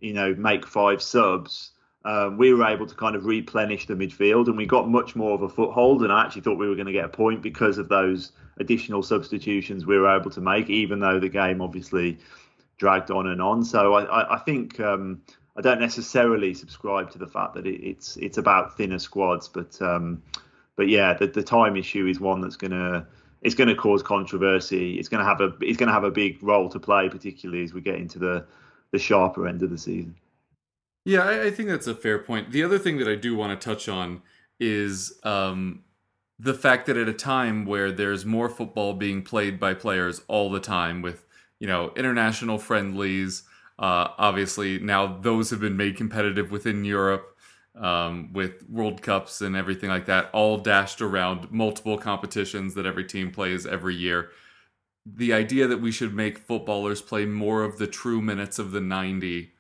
[0.01, 1.71] you know, make five subs,
[2.05, 5.33] um, we were able to kind of replenish the midfield and we got much more
[5.33, 6.03] of a foothold.
[6.03, 9.03] And I actually thought we were going to get a point because of those additional
[9.03, 12.19] substitutions we were able to make, even though the game obviously
[12.77, 13.65] dragged on and on.
[13.65, 15.23] So I, I, I think um,
[15.57, 19.81] I don't necessarily subscribe to the fact that it, it's it's about thinner squads, but
[19.83, 20.23] um,
[20.77, 23.07] but yeah, the, the time issue is one that's gonna
[23.43, 24.99] it's to cause controversy.
[24.99, 27.81] It's to have a it's to have a big role to play, particularly as we
[27.81, 28.47] get into the
[28.93, 30.15] the sharper end of the season.
[31.05, 32.53] Yeah, I, I think that's a fair point.
[32.53, 34.23] The other thing that I do want to touch on
[34.61, 35.83] is um,
[36.39, 40.51] the fact that at a time where there's more football being played by players all
[40.51, 41.27] the time, with
[41.59, 43.43] you know international friendlies
[43.79, 47.37] uh, obviously, now those have been made competitive within Europe
[47.75, 53.05] um, with World Cups and everything like that, all dashed around multiple competitions that every
[53.05, 54.31] team plays every year.
[55.07, 58.81] The idea that we should make footballers play more of the true minutes of the
[58.81, 59.53] 90,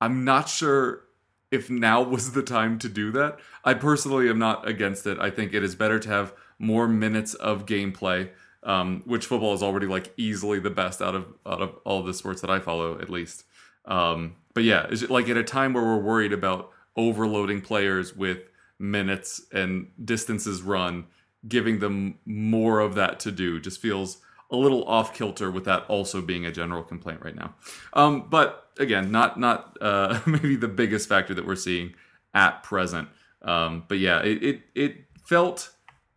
[0.00, 1.02] I'm not sure
[1.50, 3.40] if now was the time to do that.
[3.64, 5.18] I personally am not against it.
[5.18, 8.30] I think it is better to have more minutes of gameplay
[8.62, 12.14] um, which football is already like easily the best out of out of all the
[12.14, 13.44] sports that I follow, at least.
[13.84, 18.38] Um, but yeah, like at a time where we're worried about overloading players with
[18.78, 21.06] minutes and distances run,
[21.46, 24.18] giving them more of that to do just feels
[24.50, 27.54] a little off kilter with that also being a general complaint right now.
[27.92, 31.94] Um, but again, not not uh, maybe the biggest factor that we're seeing
[32.34, 33.08] at present.
[33.42, 35.70] Um, but yeah, it, it it felt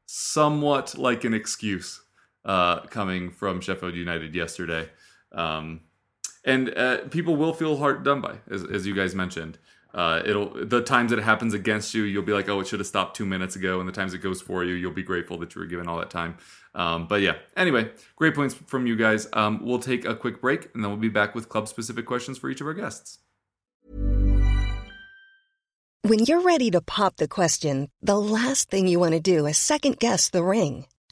[0.06, 2.01] somewhat like an excuse
[2.45, 4.89] uh, coming from Sheffield United yesterday.
[5.32, 5.82] Um,
[6.45, 9.58] and uh, people will feel hard done by, as, as you guys mentioned.
[9.93, 12.79] Uh, it'll the times that it happens against you, you'll be like, oh, it should
[12.79, 13.79] have stopped two minutes ago.
[13.79, 15.99] And the times it goes for you, you'll be grateful that you were given all
[15.99, 16.38] that time.
[16.73, 19.27] Um, but yeah, anyway, great points from you guys.
[19.34, 22.39] Um, we'll take a quick break, and then we'll be back with club specific questions
[22.39, 23.19] for each of our guests.
[26.01, 29.58] When you're ready to pop the question, the last thing you want to do is
[29.58, 30.86] second guess the ring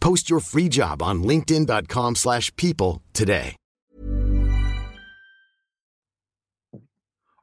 [0.00, 3.56] Post your free job on linkedin.com/people slash people today.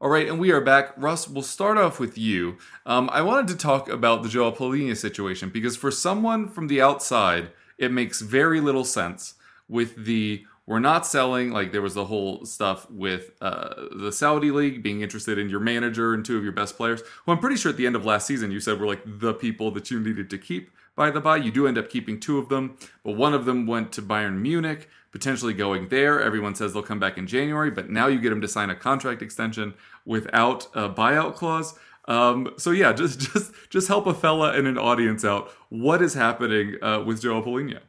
[0.02, 0.92] All right, and we are back.
[0.98, 2.58] Russ, we'll start off with you.
[2.86, 6.82] Um, I wanted to talk about the Joao Palhinha situation because for someone from the
[6.82, 9.36] outside, it makes very little sense
[9.68, 14.52] with the we're not selling like there was the whole stuff with uh, the saudi
[14.52, 17.56] league being interested in your manager and two of your best players who i'm pretty
[17.56, 20.00] sure at the end of last season you said were like the people that you
[20.00, 23.14] needed to keep by the by you do end up keeping two of them but
[23.14, 27.18] one of them went to bayern munich potentially going there everyone says they'll come back
[27.18, 29.74] in january but now you get him to sign a contract extension
[30.06, 31.78] without a buyout clause
[32.08, 36.14] um, so yeah just just just help a fella and an audience out what is
[36.14, 37.80] happening uh, with joe Palhinha?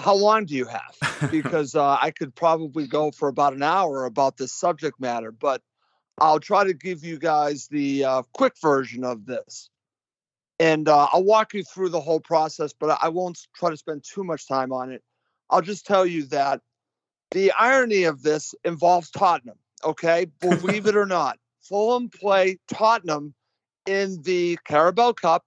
[0.00, 0.96] how long do you have?
[1.30, 5.60] Because uh, I could probably go for about an hour about this subject matter, but
[6.18, 9.68] I'll try to give you guys the uh, quick version of this.
[10.60, 14.04] And uh, I'll walk you through the whole process, but I won't try to spend
[14.04, 15.02] too much time on it.
[15.48, 16.60] I'll just tell you that
[17.30, 19.56] the irony of this involves Tottenham.
[19.84, 20.26] Okay.
[20.40, 23.34] Believe it or not, Fulham play Tottenham
[23.86, 25.44] in the Carabao Cup,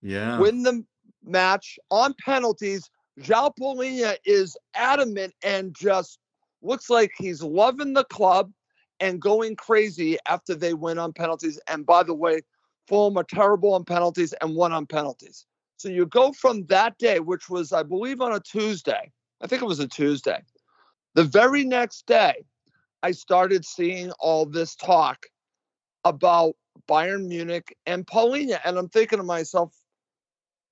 [0.00, 0.84] yeah win the
[1.24, 2.88] match on penalties.
[3.18, 6.18] João Palhinha is adamant and just
[6.62, 8.52] looks like he's loving the club
[9.00, 11.58] and going crazy after they win on penalties.
[11.66, 12.42] And by the way,
[12.90, 15.46] Fulham are terrible on penalties and one on penalties.
[15.76, 19.12] So you go from that day, which was, I believe, on a Tuesday.
[19.40, 20.42] I think it was a Tuesday.
[21.14, 22.44] The very next day,
[23.04, 25.26] I started seeing all this talk
[26.04, 26.56] about
[26.88, 28.58] Bayern Munich and Palhinha.
[28.64, 29.72] And I'm thinking to myself,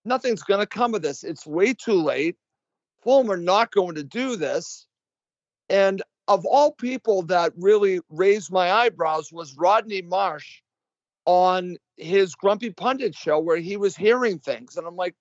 [0.04, 1.22] nothing's going to come of this.
[1.22, 2.36] It's way too late.
[3.00, 4.88] Fulham are not going to do this.
[5.70, 10.62] And of all people that really raised my eyebrows was Rodney Marsh
[11.24, 14.76] on his Grumpy Pundit show where he was hearing things.
[14.76, 15.14] And I'm like,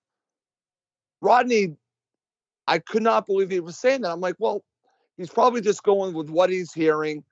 [1.22, 1.76] Rodney,
[2.68, 4.12] I could not believe he was saying that.
[4.12, 4.64] I'm like, well,
[5.18, 7.24] he's probably just going with what he's hearing,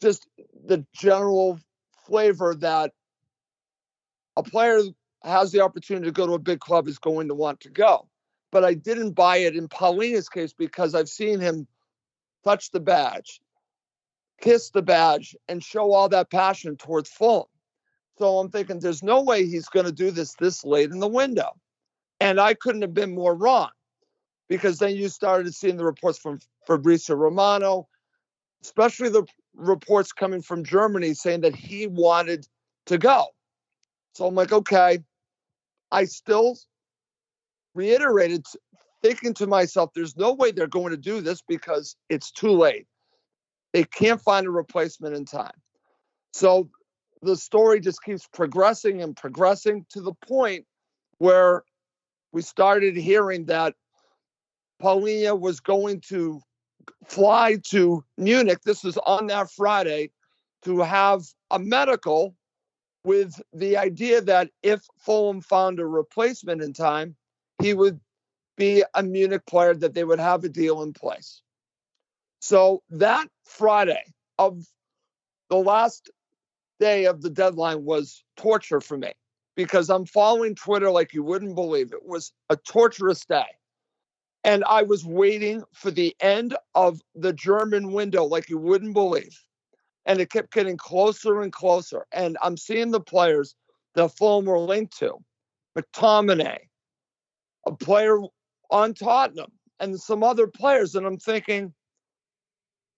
[0.00, 0.28] just
[0.66, 1.58] the general
[2.06, 2.92] flavor that
[4.36, 4.80] a player
[5.24, 8.08] has the opportunity to go to a big club is going to want to go.
[8.52, 11.66] But I didn't buy it in Palhinha's case because I've seen him
[12.44, 13.40] touch the badge,
[14.40, 17.46] kiss the badge, and show all that passion towards Fulham.
[18.18, 21.08] So I'm thinking there's no way he's going to do this this late in the
[21.08, 21.52] window.
[22.20, 23.70] And I couldn't have been more wrong
[24.48, 27.86] because then you started seeing the reports from Fabrizio Romano,
[28.62, 32.46] especially the reports coming from Germany saying that he wanted
[32.86, 33.26] to go.
[34.14, 34.98] So I'm like, okay,
[35.92, 36.58] I still
[37.74, 38.44] reiterated
[39.02, 42.86] thinking to myself, there's no way they're going to do this because it's too late.
[43.72, 45.52] They can't find a replacement in time.
[46.32, 46.68] So
[47.22, 50.66] the story just keeps progressing and progressing to the point
[51.18, 51.64] where
[52.32, 53.74] we started hearing that
[54.82, 56.40] Palhinha was going to
[57.06, 58.60] fly to Munich.
[58.64, 60.10] This was on that Friday
[60.62, 62.36] to have a medical
[63.04, 67.16] with the idea that if Fulham found a replacement in time,
[67.60, 68.00] he would
[68.56, 71.42] be a Munich player, that they would have a deal in place.
[72.40, 74.02] So that Friday
[74.38, 74.64] of
[75.48, 76.10] the last
[76.78, 79.12] day of the deadline was torture for me
[79.56, 81.92] because I'm following Twitter like you wouldn't believe.
[81.92, 83.46] It was a torturous day.
[84.44, 89.36] And I was waiting for the end of the German window like you wouldn't believe.
[90.06, 92.06] And it kept getting closer and closer.
[92.12, 93.56] And I'm seeing the players
[93.94, 95.16] that Fulham were linked to
[95.76, 96.58] McTominay,
[97.66, 98.20] a player
[98.70, 100.94] on Tottenham, and some other players.
[100.94, 101.74] And I'm thinking,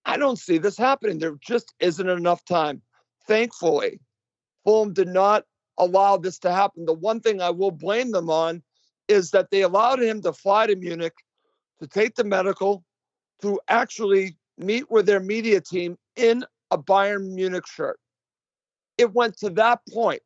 [0.04, 1.18] I don't see this happening.
[1.18, 2.82] There just isn't enough time.
[3.30, 4.00] Thankfully,
[4.64, 5.44] Fulham did not
[5.78, 6.84] allow this to happen.
[6.84, 8.60] The one thing I will blame them on
[9.06, 11.14] is that they allowed him to fly to Munich
[11.78, 12.84] to take the medical,
[13.40, 18.00] to actually meet with their media team in a Bayern Munich shirt.
[18.98, 20.22] It went to that point.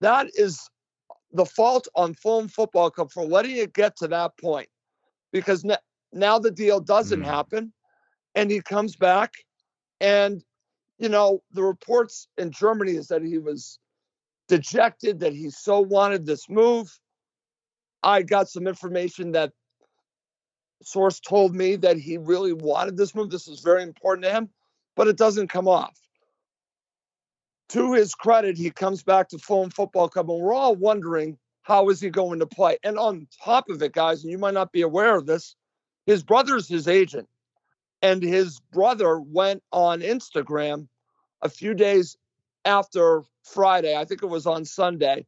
[0.00, 0.66] That is
[1.32, 4.70] the fault on Fulham Football Club for letting it get to that point
[5.30, 5.62] because
[6.10, 7.26] now the deal doesn't Mm.
[7.26, 7.72] happen.
[8.34, 9.34] And he comes back,
[10.00, 10.42] and
[10.98, 13.78] you know, the reports in Germany is that he was
[14.48, 16.98] dejected, that he so wanted this move.
[18.02, 19.52] I got some information that
[20.82, 23.30] source told me that he really wanted this move.
[23.30, 24.48] This is very important to him,
[24.96, 25.96] but it doesn't come off.
[27.70, 31.90] To his credit, he comes back to Fulham Football Club, and we're all wondering how
[31.90, 32.78] is he going to play.
[32.82, 35.54] And on top of it, guys, and you might not be aware of this,
[36.06, 37.28] his brother's his agent,
[38.02, 40.88] and his brother went on Instagram
[41.42, 42.16] a few days
[42.64, 45.26] after Friday, I think it was on Sunday,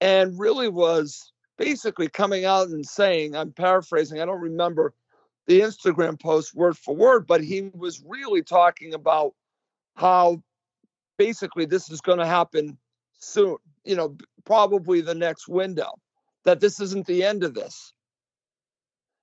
[0.00, 4.94] and really was basically coming out and saying, I'm paraphrasing, I don't remember
[5.46, 9.34] the Instagram post word for word, but he was really talking about
[9.96, 10.42] how
[11.16, 12.78] basically this is going to happen
[13.18, 15.92] soon, you know, probably the next window,
[16.44, 17.92] that this isn't the end of this.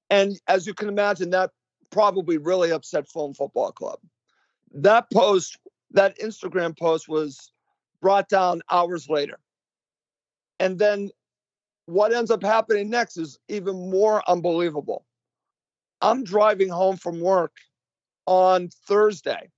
[0.09, 1.51] And as you can imagine, that
[1.95, 3.99] probably really upset Fulham Football Club.
[4.73, 5.57] That post,
[5.91, 7.53] that Instagram post was
[8.01, 9.39] brought down hours later.
[10.59, 11.09] And then
[11.85, 15.05] what ends up happening next is even more unbelievable.
[16.01, 17.53] I'm driving home from work
[18.25, 19.49] on Thursday,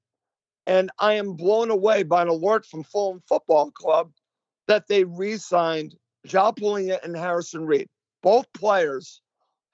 [0.68, 4.12] and I am blown away by an alert from Fulham Football Club
[4.68, 5.96] that they re signed
[6.28, 7.90] João Palhinha and Harrison Reed.
[8.22, 9.22] Both players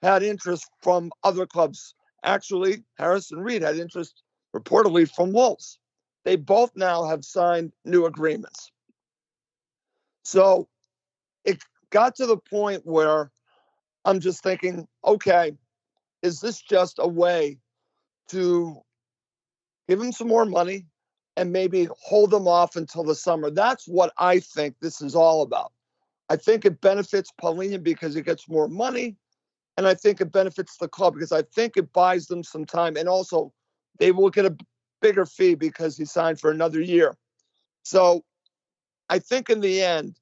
[0.02, 1.94] had interest from other clubs.
[2.24, 4.22] Actually, Harrison Reed had interest
[4.56, 5.78] reportedly from Wolves.
[6.24, 8.72] They both now have signed new agreements.
[10.24, 10.68] So
[11.44, 13.30] it got to the point where
[14.06, 15.52] I'm just thinking, okay,
[16.22, 17.58] is this just a way
[18.30, 18.80] to
[19.86, 20.86] give him some more money
[21.36, 23.50] and maybe hold them off until the summer?
[23.50, 25.72] That's what I think this is all about.
[26.30, 29.16] I think it benefits Palhinha because he gets more money.
[29.76, 32.96] And I think it benefits the club because I think it buys them some time.
[32.96, 33.52] And also,
[33.98, 34.56] they will get a
[35.00, 37.16] bigger fee because he signed for another year.
[37.82, 38.24] So
[39.08, 40.16] I think in the end,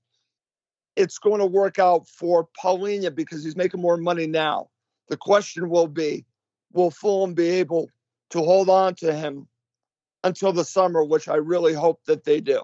[0.97, 4.69] it's going to work out for Palhinha because he's making more money now.
[5.09, 6.25] The question will be
[6.73, 7.89] will Fulham be able
[8.31, 9.47] to hold on to him
[10.25, 12.63] until the summer, which I really hope that they do.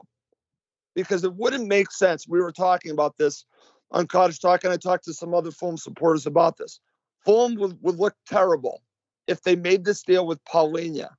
[0.94, 2.26] Because it wouldn't make sense.
[2.26, 3.44] We were talking about this
[3.90, 6.80] on Cottage Talk, and I talked to some other Fulham supporters about this.
[7.24, 8.82] Fulham would, would look terrible
[9.26, 11.10] if they made this deal with Palhinha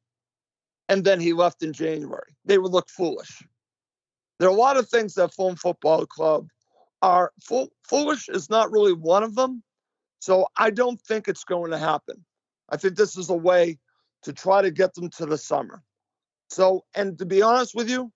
[0.89, 2.35] and then he left in January.
[2.45, 3.43] They would look foolish.
[4.39, 6.47] There are a lot of things that Fulham Football Club
[7.01, 7.31] are
[7.87, 9.63] foolish is not really one of them.
[10.19, 12.25] So I don't think it's going to happen.
[12.69, 13.77] I think this is a way
[14.23, 15.81] to try to get them to the summer.
[16.49, 18.11] So, and to be honest with you,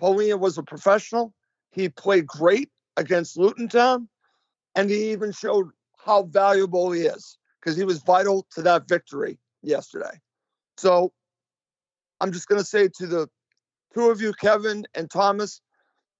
[0.00, 1.32] Palhinha was a professional.
[1.70, 4.08] He played great against Luton Town,
[4.74, 9.38] and he even showed how valuable he is because he was vital to that victory
[9.62, 10.20] yesterday.
[10.76, 11.12] So
[12.20, 13.28] I'm just going to say to the
[13.94, 15.60] two of you, Kevin and Thomas,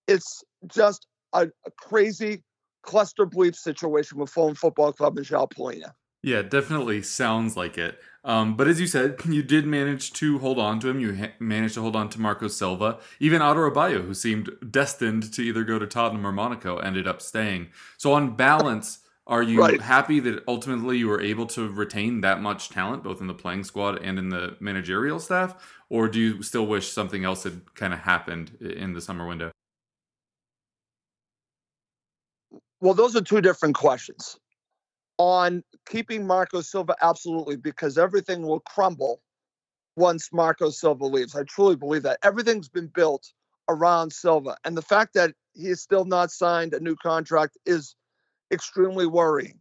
[0.06, 2.42] it's just a, a crazy
[2.82, 5.92] cluster bleep situation with Fulham Football Club João Palhinha.
[6.24, 8.00] Yeah, definitely sounds like it.
[8.24, 10.98] Um, but as you said, you did manage to hold on to him.
[10.98, 12.98] You ha- managed to hold on to Marco Silva.
[13.20, 17.68] Even Abayo, who seemed destined to either go to Tottenham or Monaco, ended up staying.
[17.98, 19.78] So on balance, are you right.
[19.82, 23.64] happy that ultimately you were able to retain that much talent, both in the playing
[23.64, 25.54] squad and in the managerial staff?
[25.90, 29.50] Or do you still wish something else had kind of happened in the summer window?
[32.80, 34.38] Well, those are two different questions.
[35.18, 39.22] On keeping Marco Silva, absolutely, because everything will crumble
[39.96, 41.37] once Marco Silva leaves.
[41.37, 42.18] I truly believe that.
[42.22, 43.33] Everything's been built
[43.68, 44.57] around Silva.
[44.64, 47.94] And the fact that he is still not signed a new contract is
[48.50, 49.59] extremely worrying.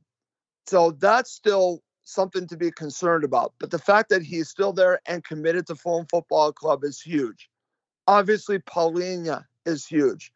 [0.65, 3.53] So that's still something to be concerned about.
[3.59, 7.49] But the fact that he's still there and committed to Fulham Football Club is huge.
[8.07, 10.31] Obviously, Palhinha is huge.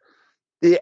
[0.61, 0.79] The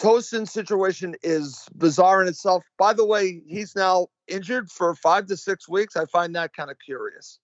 [0.00, 2.64] Tosin situation is bizarre in itself.
[2.78, 5.94] By the way, he's now injured for five to six weeks.
[5.94, 7.38] I find that kind of curious.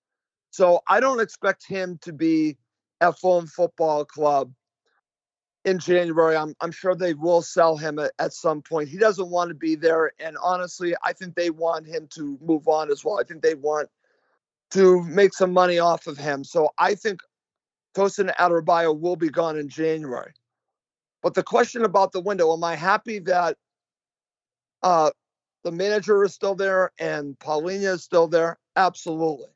[0.51, 2.57] So I don't expect him to be
[3.03, 4.53] at Fulham Football Club
[5.67, 6.35] in January.
[6.35, 8.89] I'm, I'm sure they will sell him at, at some point.
[8.89, 10.13] He doesn't want to be there.
[10.19, 13.21] And honestly, I think they want him to move on as well.
[13.21, 13.91] I think they want
[14.71, 16.43] to make some money off of him.
[16.43, 17.21] So I think
[17.95, 20.33] Tosin Adarabioyo will be gone in January.
[21.23, 23.57] But the question about the window, am I happy that
[24.83, 25.11] uh,
[25.65, 28.59] the manager is still there and Palhinha is still there?
[28.77, 29.49] Absolutely.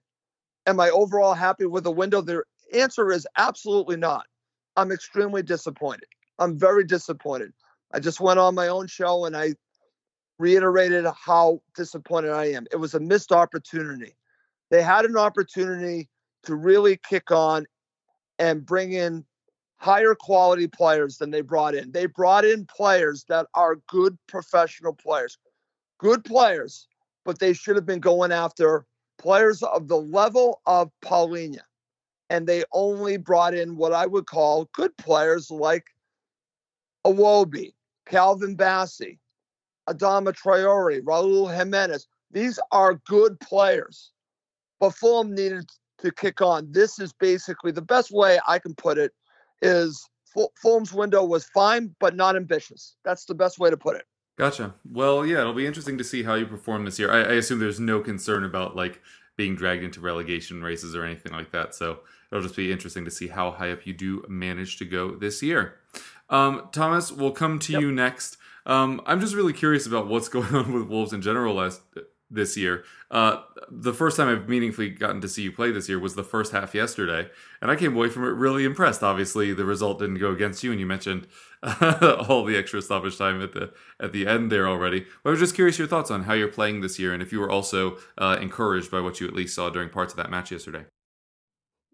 [0.66, 2.20] Am I overall happy with the window?
[2.20, 2.42] The
[2.74, 4.26] answer is absolutely not.
[4.76, 6.08] I'm extremely disappointed.
[6.38, 7.52] I'm very disappointed.
[7.92, 9.54] I just went on my own show and I
[10.38, 12.66] reiterated how disappointed I am.
[12.72, 14.16] It was a missed opportunity.
[14.70, 16.08] They had an opportunity
[16.44, 17.66] to really kick on
[18.38, 19.24] and bring in
[19.80, 21.90] higher quality players than they brought in.
[21.90, 25.38] They brought in players that are good professional players,
[25.98, 26.86] good players,
[27.24, 28.84] but they should have been going after
[29.18, 31.62] players of the level of Palhinha.
[32.28, 35.86] And they only brought in what I would call good players like
[37.04, 37.72] Iwobi,
[38.06, 39.18] Calvin Bassey,
[39.88, 42.06] Adama Traore, Raul Jimenez.
[42.30, 44.12] These are good players.
[44.78, 45.68] But Fulham needed
[45.98, 46.70] to kick on.
[46.70, 49.12] This is basically the best way I can put it
[49.62, 50.08] is
[50.60, 52.96] Fulham's window was fine, but not ambitious.
[53.04, 54.04] That's the best way to put it.
[54.38, 54.74] Gotcha.
[54.90, 57.10] Well, yeah, it'll be interesting to see how you perform this year.
[57.10, 59.02] I, I assume there's no concern about like
[59.36, 61.74] being dragged into relegation races or anything like that.
[61.74, 62.00] So
[62.30, 65.42] it'll just be interesting to see how high up you do manage to go this
[65.42, 65.76] year.
[66.30, 67.80] Um, Thomas, we'll come to yep.
[67.82, 68.38] you next.
[68.66, 71.80] Um, I'm just really curious about what's going on with Wolves in general last
[72.30, 72.84] this year.
[73.10, 76.22] Uh, the first time I've meaningfully gotten to see you play this year was the
[76.22, 77.28] first half yesterday,
[77.60, 79.02] and I came away from it really impressed.
[79.02, 81.26] Obviously, the result didn't go against you, and you mentioned
[81.62, 85.06] all the extra stoppage time at the at the end there already.
[85.22, 87.32] But I was just curious your thoughts on how you're playing this year, and if
[87.32, 90.30] you were also uh, encouraged by what you at least saw during parts of that
[90.30, 90.84] match yesterday.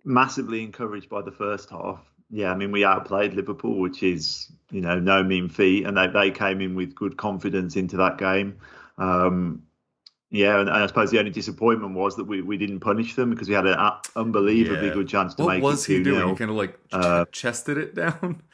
[0.04, 2.00] Massively encouraged by the first half.
[2.30, 6.08] Yeah, I mean we outplayed Liverpool, which is you know no mean feat, and they
[6.08, 8.58] they came in with good confidence into that game.
[8.98, 9.62] Um,
[10.30, 13.48] yeah, and, I suppose the only disappointment was that we, we didn't punish them because
[13.48, 13.78] we had an
[14.16, 14.94] unbelievably yeah.
[14.94, 15.62] good chance to what make it.
[15.62, 16.28] What was he doing?
[16.28, 18.42] He kind of like uh, chested it down.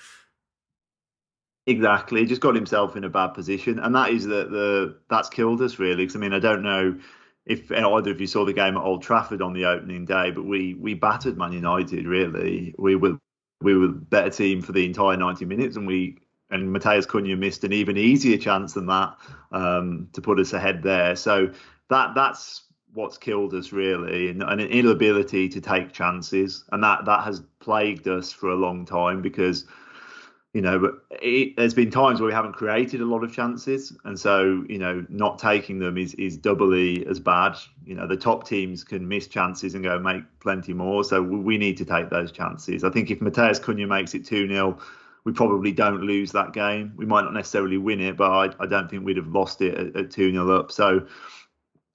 [1.69, 5.29] Exactly, he just got himself in a bad position, and that is the the that's
[5.29, 5.95] killed us really.
[5.95, 6.99] Because I mean, I don't know
[7.47, 10.45] if either of you saw the game at Old Trafford on the opening day, but
[10.45, 12.09] we we battered Man United.
[12.09, 13.17] Really, we were
[13.61, 16.19] we were better team for the entire ninety minutes, and we
[16.53, 19.17] and Matheus Cunha missed an even easier chance than that
[19.51, 21.17] um, to put us ahead there.
[21.17, 21.51] So
[21.89, 22.63] that that's
[22.95, 28.07] what's killed us really, and, an inability to take chances, and that that has plagued
[28.07, 29.67] us for a long time because
[30.53, 34.21] you know, it, there's been times where we haven't created a lot of chances, and
[34.21, 37.57] so you know, not taking them is is doubly as bad.
[37.87, 41.57] You know, the top teams can miss chances and go make plenty more, so we
[41.57, 42.85] need to take those chances.
[42.85, 44.79] I think if Matheus Cunha makes it two 0
[45.25, 46.93] we probably don't lose that game.
[46.97, 49.97] We might not necessarily win it, but I, I don't think we'd have lost it
[49.97, 50.73] at, 2 0 up.
[50.73, 51.07] So,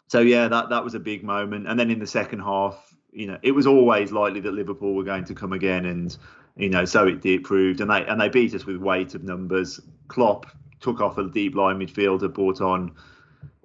[0.07, 1.67] so yeah, that, that was a big moment.
[1.67, 5.03] And then in the second half, you know, it was always likely that Liverpool were
[5.03, 6.15] going to come again, and
[6.55, 9.23] you know, so it did proved, and they and they beat us with weight of
[9.23, 9.80] numbers.
[10.07, 10.45] Klopp
[10.80, 12.93] took off a deep line midfielder, brought on,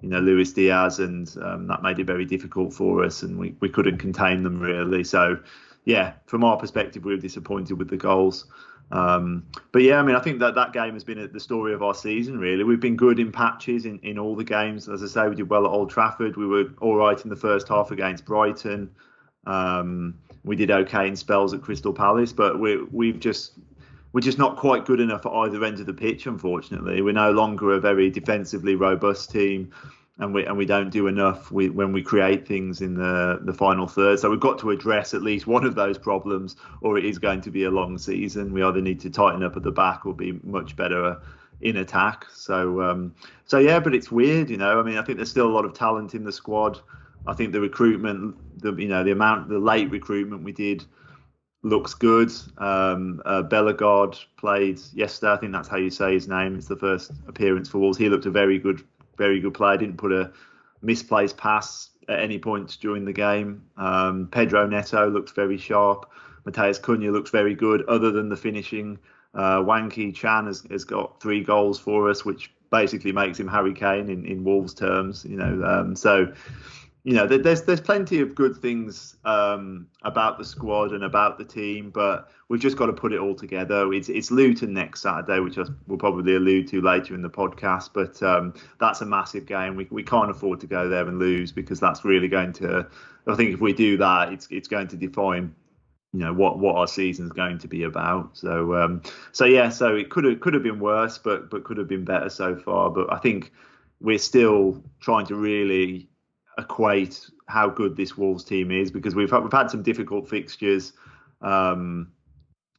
[0.01, 3.55] you know, Luis Diaz, and um, that made it very difficult for us, and we,
[3.59, 5.03] we couldn't contain them really.
[5.03, 5.37] So,
[5.85, 8.45] yeah, from our perspective, we were disappointed with the goals.
[8.91, 11.81] Um, but yeah, I mean, I think that that game has been the story of
[11.81, 12.37] our season.
[12.37, 14.87] Really, we've been good in patches in, in all the games.
[14.87, 16.37] As I say, we did well at Old Trafford.
[16.37, 18.91] We were all right in the first half against Brighton.
[19.45, 23.53] Um, we did okay in spells at Crystal Palace, but we we've just
[24.11, 26.27] we're just not quite good enough at either end of the pitch.
[26.27, 29.71] Unfortunately, we're no longer a very defensively robust team
[30.19, 33.53] and we and we don't do enough we, when we create things in the the
[33.53, 34.19] final third.
[34.19, 37.41] So we've got to address at least one of those problems, or it is going
[37.41, 38.53] to be a long season.
[38.53, 41.19] We either need to tighten up at the back or be much better
[41.61, 42.25] in attack.
[42.33, 44.79] So um, so yeah, but it's weird, you know.
[44.79, 46.79] I mean, I think there's still a lot of talent in the squad.
[47.25, 50.85] I think the recruitment, the you know the amount, the late recruitment we did
[51.63, 52.31] looks good.
[52.57, 55.31] Um, uh, Bellegarde played yesterday.
[55.31, 56.55] I think that's how you say his name.
[56.55, 57.97] It's the first appearance for Wolves.
[57.97, 58.83] He looked a very good
[59.17, 59.77] very good player.
[59.77, 60.31] Didn't put a
[60.81, 63.63] misplaced pass at any point during the game.
[63.77, 66.09] Um, Pedro Neto looked very sharp.
[66.45, 68.99] Matheus Cunha looks very good, other than the finishing.
[69.33, 73.73] Uh, Hwang Hee-chan has, has got three goals for us, which basically makes him Harry
[73.73, 75.25] Kane in, in Wolves terms.
[75.25, 76.33] You know, um, so
[77.05, 81.43] you know, there's there's plenty of good things um, about the squad and about the
[81.43, 83.91] team, but we've just got to put it all together.
[83.93, 87.89] It's it's Luton next Saturday, which we'll probably allude to later in the podcast.
[87.93, 89.75] But um, that's a massive game.
[89.75, 92.87] We we can't afford to go there and lose because that's really going to.
[93.27, 95.53] I think if we do that, it's it's going to define
[96.13, 98.37] you know what what our season's going to be about.
[98.37, 99.01] So um,
[99.33, 102.05] so yeah, so it could have could have been worse, but but could have been
[102.05, 102.89] better so far.
[102.91, 103.51] But I think
[103.99, 106.09] we're still trying to really
[106.57, 110.93] equate how good this Wolves team is because we've we've had some difficult fixtures
[111.41, 112.11] um,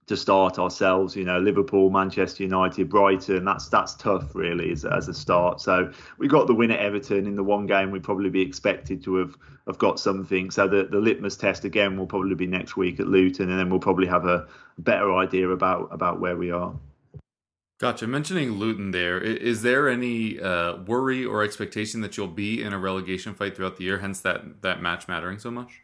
[0.06, 1.16] to start ourselves.
[1.16, 3.44] You know, Liverpool, Manchester United, Brighton.
[3.44, 5.60] That's that's tough really as, as a start.
[5.60, 9.02] So we got the win at Everton in the one game we'd probably be expected
[9.04, 10.50] to have have got something.
[10.50, 13.70] So the the litmus test again will probably be next week at Luton, and then
[13.70, 14.46] we'll probably have a
[14.78, 16.74] better idea about about where we are.
[17.84, 18.06] Gotcha.
[18.06, 22.78] Mentioning Luton there, is there any uh, worry or expectation that you'll be in a
[22.78, 25.82] relegation fight throughout the year, hence that, that match mattering so much?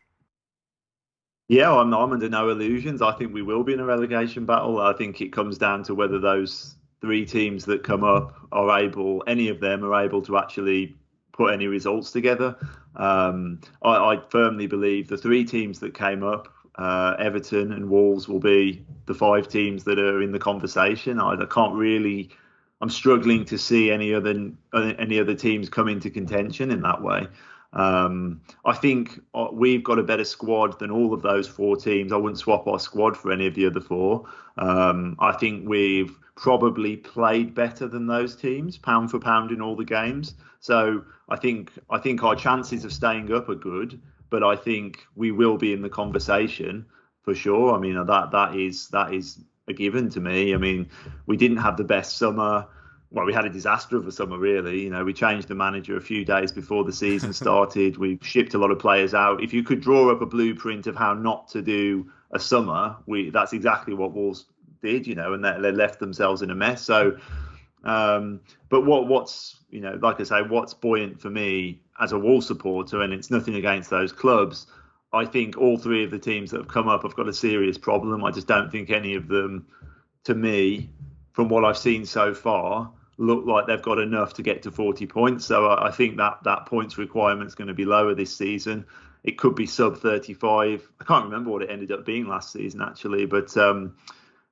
[1.49, 3.03] Yeah, I'm, I'm under no illusions.
[3.03, 4.81] I think we will be in a relegation battle.
[4.81, 9.23] I think it comes down to whether those three teams that come up are able,
[9.27, 10.97] any of them are able to actually
[11.35, 12.57] put any results together.
[12.97, 16.49] Um, I, I, firmly believe the three teams that came up,
[16.81, 21.21] uh, Everton and Wolves, will be the five teams that are in the conversation.
[21.21, 22.31] I, I can't really.
[22.81, 27.27] I'm struggling to see any other any other teams come into contention in that way.
[27.73, 32.13] Um, I think uh, we've got a better squad than all of those four teams.
[32.13, 34.27] I wouldn't swap our squad for any of the other four.
[34.59, 39.77] Um, I think we've probably played better than those teams, pound for pound in all
[39.77, 40.35] the games.
[40.61, 44.01] So I think I think our chances of staying up are good,
[44.31, 46.87] but I think we will be in the conversation
[47.23, 47.75] for sure.
[47.75, 50.55] I mean that that is that is a given to me.
[50.55, 50.89] I mean
[51.27, 52.67] we didn't have the best summer
[53.13, 54.83] well, we had a disaster of a summer, really.
[54.83, 57.97] You know, we changed the manager a few days before the season started.
[57.97, 59.43] we shipped a lot of players out.
[59.43, 63.31] If you could draw up a blueprint of how not to do a summer, we
[63.31, 64.47] that's exactly what Wolves
[64.83, 65.07] did.
[65.07, 66.83] You know, and they, they left themselves in a mess.
[66.83, 67.19] So,
[67.85, 72.19] um, but what what's you know, like I say, what's buoyant for me as a
[72.19, 74.67] Wall supporter, and it's nothing against those clubs.
[75.13, 77.77] I think all three of the teams that have come up have got a serious
[77.77, 78.25] problem.
[78.25, 79.67] I just don't think any of them,
[80.25, 80.91] to me,
[81.33, 85.07] from what I've seen so far, look like they've got enough to get to 40
[85.07, 85.45] points.
[85.47, 88.87] So I think that that points requirement is going to be lower this season.
[89.25, 90.91] It could be sub 35.
[91.01, 93.97] I can't remember what it ended up being last season actually, but um,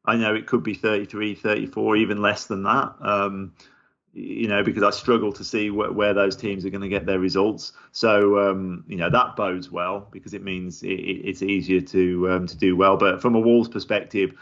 [0.09, 2.95] I know it could be 33, 34, even less than that.
[3.01, 3.53] Um,
[4.15, 7.05] you know, because I struggle to see wh- where those teams are going to get
[7.05, 7.73] their results.
[7.93, 12.47] So, um, you know, that bodes well because it means it, it's easier to um,
[12.47, 12.97] to do well.
[12.97, 14.33] But from a Wolves perspective,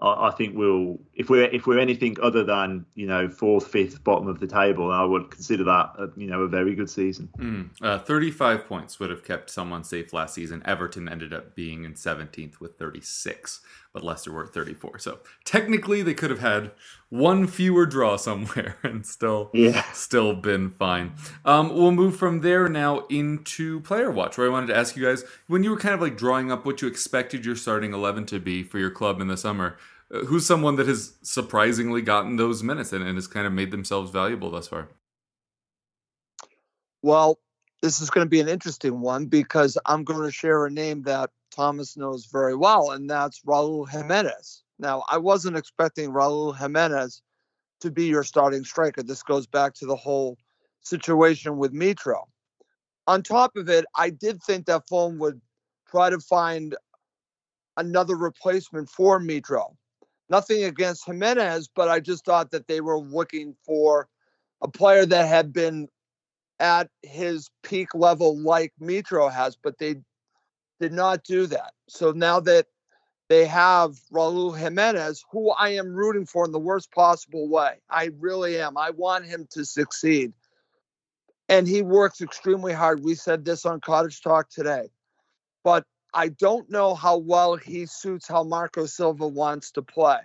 [0.00, 4.28] I, think we'll if we're if we're anything other than you know fourth, fifth, bottom
[4.28, 7.28] of the table, I would consider that a, you know a very good season.
[7.38, 10.62] Mm, uh, Thirty-five points would have kept someone safe last season.
[10.66, 13.60] Everton ended up being in seventeenth with thirty-six,
[13.94, 14.98] but Leicester were at thirty-four.
[14.98, 16.72] So technically, they could have had
[17.08, 19.90] one fewer draw somewhere and still yeah.
[19.92, 21.14] still been fine.
[21.46, 25.06] Um, we'll move from there now into player watch, where I wanted to ask you
[25.06, 28.26] guys when you were kind of like drawing up what you expected your starting eleven
[28.26, 29.78] to be for your club in the summer
[30.26, 34.10] who's someone that has surprisingly gotten those minutes and, and has kind of made themselves
[34.10, 34.88] valuable thus far?
[37.02, 37.38] Well,
[37.84, 41.02] this is going to be an interesting one because I'm going to share a name
[41.02, 44.62] that Thomas knows very well, and that's Raul Jimenez.
[44.78, 47.20] Now, I wasn't expecting Raul Jimenez
[47.80, 49.02] to be your starting striker.
[49.02, 50.38] This goes back to the whole
[50.80, 52.22] situation with Mitro.
[53.06, 55.42] On top of it, I did think that Fulham would
[55.86, 56.74] try to find
[57.76, 59.76] another replacement for Mitro.
[60.30, 64.08] Nothing against Jimenez, but I just thought that they were looking for
[64.62, 65.88] a player that had been
[66.60, 69.96] at his peak level like Mitro has, but they
[70.80, 71.72] did not do that.
[71.88, 72.66] So now that
[73.28, 77.80] they have Raul Jimenez, who I am rooting for in the worst possible way.
[77.88, 78.76] I really am.
[78.76, 80.32] I want him to succeed.
[81.48, 83.02] And he works extremely hard.
[83.02, 84.88] We said this on Cottage Talk today.
[85.62, 90.20] But I don't know how well he suits how Marco Silva wants to play.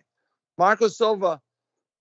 [0.58, 1.42] Marco Silva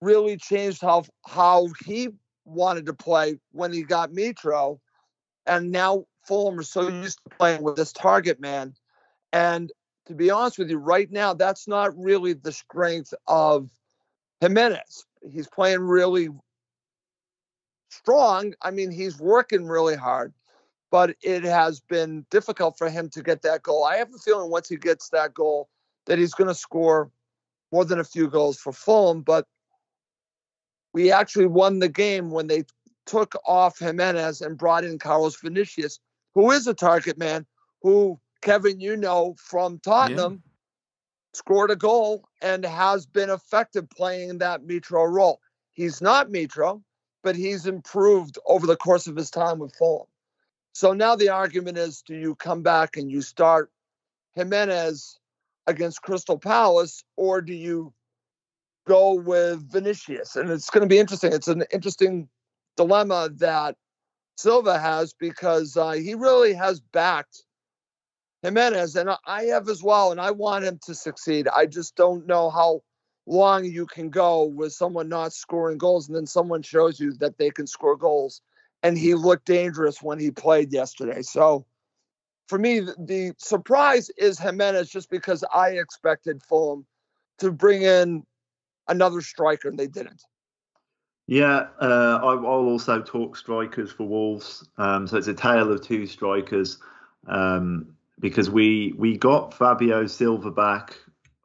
[0.01, 2.09] really changed how how he
[2.49, 4.79] wanted to play when he got Mitro,
[5.47, 7.03] and now Fulham are so mm-hmm.
[7.03, 8.75] used to playing with this target man.
[9.33, 9.71] And
[10.07, 13.71] to be honest with you, right now that's not really the strength of
[14.41, 15.05] Jimenez.
[15.31, 16.29] He's playing really
[17.91, 18.55] strong.
[18.63, 20.33] I mean, he's working really hard
[20.91, 23.85] but it has been difficult for him to get that goal.
[23.85, 25.69] I have a feeling once he gets that goal
[26.07, 27.11] that he's going to score
[27.73, 29.23] more than a few goals for Fulham.
[29.23, 29.47] But
[30.93, 32.65] we actually won the game when they
[33.07, 35.99] took off Jimenez and brought in Carlos Vinicius,
[36.35, 37.47] who is a target man,
[37.83, 40.51] who Kevin, you know from Tottenham, yeah.
[41.33, 45.41] scored a goal and has been effective playing that Mitro role.
[45.73, 46.83] He's not Mitro,
[47.23, 50.07] but he's improved over the course of his time with Fulham.
[50.73, 53.71] So now the argument is do you come back and you start
[54.35, 55.19] Jimenez
[55.67, 57.93] against Crystal Palace, or do you
[58.89, 60.37] go with Vinicius?
[60.37, 61.33] And it's going to be interesting.
[61.33, 62.29] It's an interesting
[62.77, 63.77] dilemma that
[64.37, 67.43] Silva has because uh, he really has backed
[68.43, 71.49] Jimenez, and I have as well, and I want him to succeed.
[71.49, 72.83] I just don't know how
[73.27, 77.37] long you can go with someone not scoring goals, and then someone shows you that
[77.37, 78.41] they can score goals
[78.83, 81.23] and he looked dangerous when he played yesterday.
[81.23, 81.65] So
[82.47, 86.87] for me, the, surprise is Jimenez just because I expected Fulham
[87.39, 88.25] to bring in
[88.89, 90.23] another striker, and they didn't.
[91.27, 94.67] Yeah, uh, I, will also talk strikers for Wolves.
[94.79, 96.79] Um, so it's a tale of two strikers
[97.27, 100.97] um, because we we got Fabio Silva back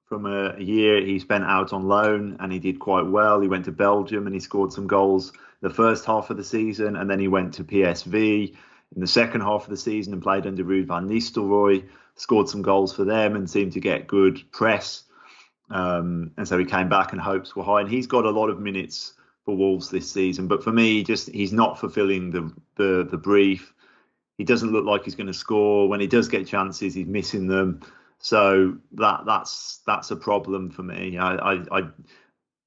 [0.05, 3.41] from a, a, year he spent out on loan and he did quite well.
[3.41, 6.95] He went to Belgium and he scored some goals the first half of the season,
[6.95, 8.55] and then he went to PSV
[8.95, 11.85] in the second half of the season and played under Ruud van Nistelrooy,
[12.15, 15.03] scored some goals for them and seemed to get good press.
[15.73, 17.81] Um, and so he came back and hopes were high.
[17.81, 19.13] And he's got a lot of minutes
[19.43, 20.47] for Wolves this season.
[20.47, 23.73] But for me, just he's not fulfilling the the, the brief.
[24.37, 25.89] He doesn't look like he's going to score.
[25.89, 27.81] When he does get chances, he's missing them.
[28.19, 31.17] So that that's that's a problem for me.
[31.17, 31.89] I I, I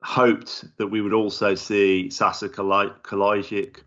[0.03, 3.79] hoped that we would also see Sasa Kalajdzic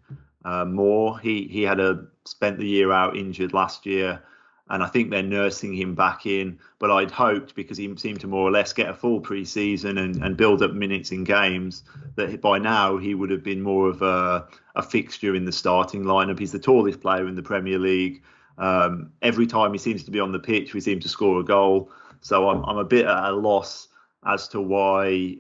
[0.45, 1.20] uh, more.
[1.20, 4.22] He he had a spent the year out injured last year
[4.70, 6.59] and I think they're nursing him back in.
[6.78, 10.24] But I'd hoped because he seemed to more or less get a full pre-season and,
[10.24, 11.84] and build up minutes in games
[12.15, 16.03] that by now he would have been more of a, a fixture in the starting
[16.03, 16.39] lineup.
[16.39, 18.24] He's the tallest player in the Premier League.
[18.57, 21.43] Um, every time he seems to be on the pitch, we seem to score a
[21.43, 21.91] goal.
[22.22, 23.88] So I'm, I'm a bit at a loss
[24.26, 25.38] as to why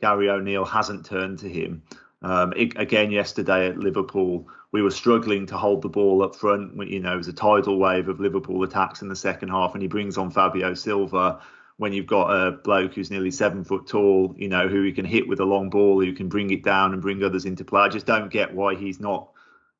[0.00, 1.82] Gary O'Neill hasn't turned to him.
[2.22, 6.76] Um, it, again, yesterday at Liverpool, we were struggling to hold the ball up front.
[6.90, 9.80] You know, it was a tidal wave of Liverpool attacks in the second half, and
[9.80, 11.40] he brings on Fabio Silva.
[11.76, 15.04] When you've got a bloke who's nearly seven foot tall, you know, who you can
[15.04, 17.82] hit with a long ball, who can bring it down and bring others into play.
[17.82, 19.30] I just don't get why he's not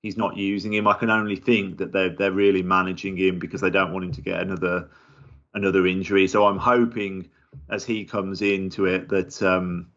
[0.01, 0.87] he's not using him.
[0.87, 4.13] I can only think that they're they're really managing him because they don't want him
[4.13, 4.91] to get another
[5.55, 6.29] another injury.
[6.29, 7.31] So I'm hoping
[7.69, 9.89] as he comes into it that um,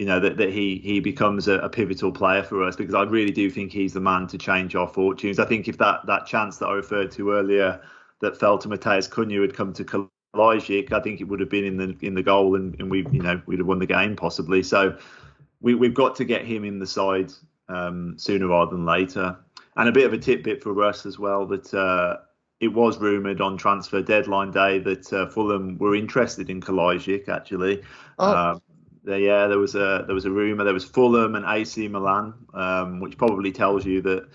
[0.00, 3.02] you know that, that he he becomes a, a, pivotal player for us because I
[3.02, 5.38] really do think he's the man to change our fortunes.
[5.38, 7.78] I think if that that chance that I referred to earlier
[8.22, 11.66] that fell to Matheus Cunha had come to Kalajdzic, I think it would have been
[11.66, 14.16] in the in the goal and, and we you know we'd have won the game
[14.16, 14.62] possibly.
[14.62, 14.96] So
[15.60, 17.30] we we've got to get him in the side
[17.68, 19.36] um, sooner rather than later.
[19.76, 21.74] And a bit of a tidbit for us as well that.
[21.74, 22.22] Uh,
[22.60, 27.82] it was rumoured on transfer deadline day that uh, Fulham were interested in Kalajdzic actually.
[28.18, 28.36] Oh.
[28.36, 28.62] Um,
[29.06, 30.64] yeah, there was a there was a rumor.
[30.64, 34.28] There was Fulham and AC Milan, um, which probably tells you that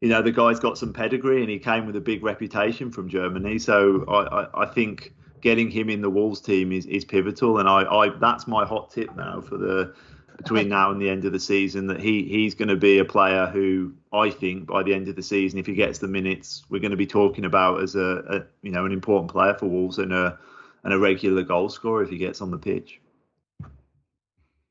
[0.00, 3.08] you know the guy's got some pedigree and he came with a big reputation from
[3.08, 3.58] Germany.
[3.58, 7.68] So I, I, I think getting him in the Wolves team is, is pivotal, and
[7.68, 9.94] I, I that's my hot tip now for the
[10.36, 13.04] between now and the end of the season that he he's going to be a
[13.04, 16.64] player who I think by the end of the season, if he gets the minutes,
[16.68, 19.66] we're going to be talking about as a, a you know an important player for
[19.66, 20.38] Wolves and a
[20.84, 23.00] and a regular goal scorer if he gets on the pitch.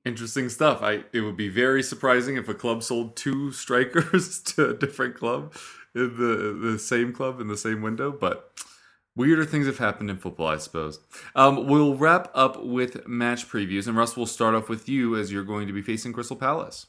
[0.05, 0.83] Interesting stuff.
[0.83, 5.15] I it would be very surprising if a club sold two strikers to a different
[5.15, 5.53] club
[5.95, 8.51] in the the same club in the same window, but
[9.15, 10.99] weirder things have happened in football, I suppose.
[11.35, 15.31] Um, we'll wrap up with match previews, and Russ, we'll start off with you as
[15.31, 16.87] you're going to be facing Crystal Palace.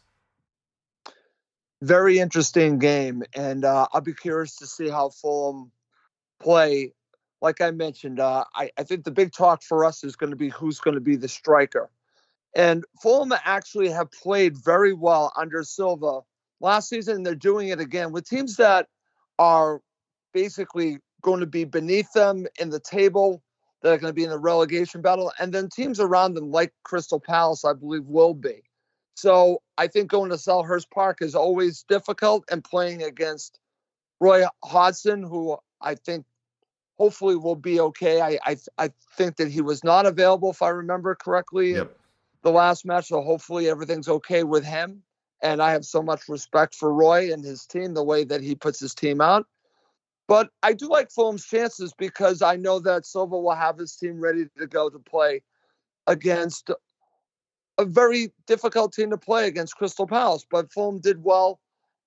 [1.83, 5.71] Very interesting game, and uh, I'll be curious to see how Fulham
[6.41, 6.93] play.
[7.43, 10.37] Like I mentioned, uh, I, I think the big talk for us is going to
[10.37, 11.91] be who's going to be the striker.
[12.57, 16.21] And Fulham actually have played very well under Silva
[16.61, 17.23] last season.
[17.23, 18.89] They're doing it again with teams that
[19.39, 19.83] are
[20.33, 23.43] basically going to be beneath them in the table,
[23.83, 26.73] that are going to be in the relegation battle, and then teams around them, like
[26.83, 28.63] Crystal Palace, I believe, will be.
[29.17, 33.61] So I think going to Selhurst Park is always difficult, and playing against
[34.19, 36.25] Roy Hodgson, who I think
[36.97, 38.23] hopefully will be okay.
[38.23, 41.75] I I, I think that he was not available, if I remember correctly.
[41.75, 41.95] Yep
[42.43, 45.03] the last match, so hopefully everything's okay with him.
[45.43, 48.55] And I have so much respect for Roy and his team, the way that he
[48.55, 49.47] puts his team out.
[50.29, 54.19] But I do like Fulham's chances because I know that Silva will have his team
[54.19, 55.43] ready to go to play
[56.07, 56.71] against
[57.79, 60.47] a very difficult team to play against Crystal Palace.
[60.51, 61.61] But Fulham did well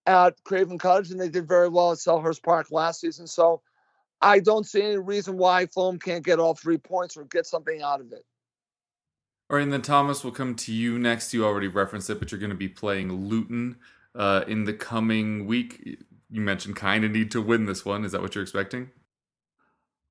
[0.05, 3.27] at Craven Cottage and they did very well at Selhurst Park last season.
[3.27, 3.61] So
[4.21, 7.81] I don't see any reason why Fulham can't get all three points or get something
[7.81, 8.25] out of it.
[9.49, 11.33] All right, and then Thomas we'll come to you next.
[11.33, 13.77] You already referenced it, but you're going to be playing Luton
[14.13, 15.99] uh, in the coming week.
[16.29, 18.05] You mentioned kind of need to win this one.
[18.05, 18.91] Is that what you're expecting?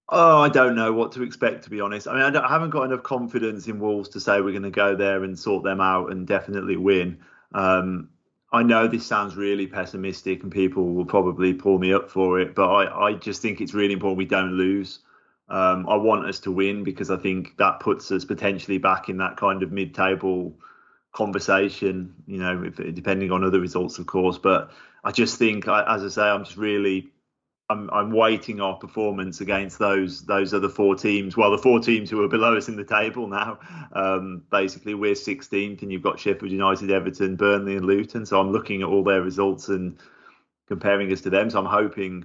[0.09, 2.09] Oh, I don't know what to expect, to be honest.
[2.09, 4.71] I mean, I, I haven't got enough confidence in Wolves to say we're going to
[4.71, 7.19] go there and sort them out and definitely win.
[7.53, 8.09] Um,
[8.51, 12.55] I know this sounds really pessimistic and people will probably pull me up for it,
[12.55, 15.01] but I, I just think it's really important we don't lose.
[15.49, 19.17] Um, I want us to win because I think that puts us potentially back in
[19.19, 20.55] that kind of mid-table
[21.13, 22.15] conversation.
[22.27, 24.39] You know, if, depending on other results, of course.
[24.39, 24.71] But
[25.05, 27.11] I just think, as I say, I'm just really
[27.71, 31.37] I'm, I'm waiting our performance against those those other four teams.
[31.37, 33.59] Well, the four teams who are below us in the table now.
[33.93, 38.25] Um, basically, we're 16th, and you've got Sheffield United, Everton, Burnley, and Luton.
[38.25, 39.99] So I'm looking at all their results and
[40.67, 41.51] comparing us to them.
[41.51, 42.25] So I'm hoping,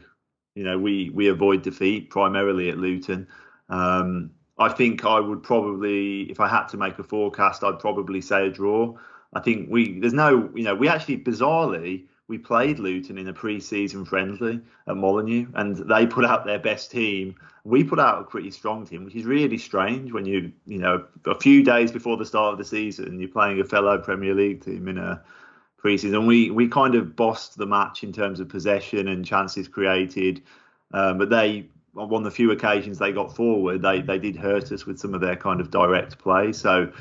[0.56, 3.28] you know, we we avoid defeat primarily at Luton.
[3.70, 8.22] Um, I think I would probably, if I had to make a forecast, I'd probably
[8.22, 8.96] say a draw.
[9.34, 13.34] I think we there's no, you know, we actually bizarrely we played Luton in a
[13.34, 17.36] pre-season friendly at Molineux, and they put out their best team.
[17.66, 21.06] We put out a pretty strong team, which is really strange when you, you know,
[21.26, 24.64] a few days before the start of the season, you're playing a fellow Premier League
[24.64, 25.22] team in a
[25.84, 26.26] pre-season.
[26.26, 30.42] We we kind of bossed the match in terms of possession and chances created,
[30.94, 34.86] um, but they on the few occasions they got forward, they they did hurt us
[34.86, 36.54] with some of their kind of direct play.
[36.54, 36.92] So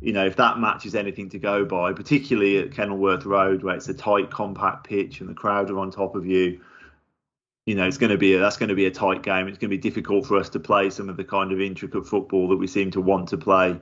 [0.00, 3.74] you know, if that match is anything to go by, particularly at Kenilworth Road where
[3.74, 6.60] it's a tight, compact pitch and the crowd are on top of you,
[7.66, 9.48] you know, it's going to be a, that's going to be a tight game.
[9.48, 12.06] It's going to be difficult for us to play some of the kind of intricate
[12.06, 13.80] football that we seem to want to play,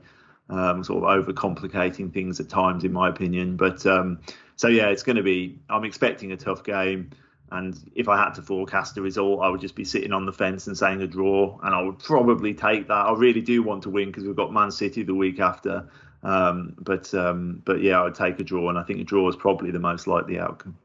[0.49, 3.57] um, sort of overcomplicating things at times, in my opinion.
[3.57, 4.19] But um,
[4.55, 5.59] so yeah, it's going to be.
[5.69, 7.11] I'm expecting a tough game.
[7.51, 10.33] And if I had to forecast a result, I would just be sitting on the
[10.33, 12.93] fence and saying a draw, and I would probably take that.
[12.93, 15.87] I really do want to win because we've got Man City the week after,
[16.23, 19.37] um, but um, but yeah, I'd take a draw, and I think a draw is
[19.37, 20.77] probably the most likely outcome.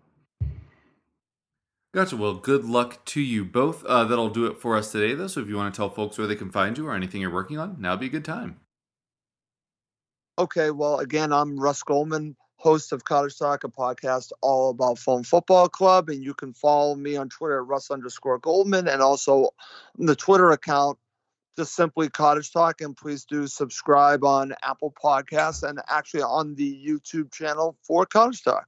[1.93, 2.17] Gotcha.
[2.17, 3.85] Well, good luck to you both.
[3.85, 5.27] Uh, that'll do it for us today, though.
[5.27, 7.33] So if you want to tell folks where they can find you or anything you're
[7.33, 8.61] working on, now would be a good time.
[10.43, 15.23] Okay, well, again, I'm Russ Goldman, host of Cottage Talk, a podcast all about Fulham
[15.23, 19.51] Football Club, and you can follow me on Twitter at Russ underscore Goldman, and also
[19.99, 20.99] the Twitter account
[21.57, 26.77] just simply Cottage Talk, and please do subscribe on Apple Podcasts and actually on the
[26.85, 28.67] YouTube channel for Cottage Talk.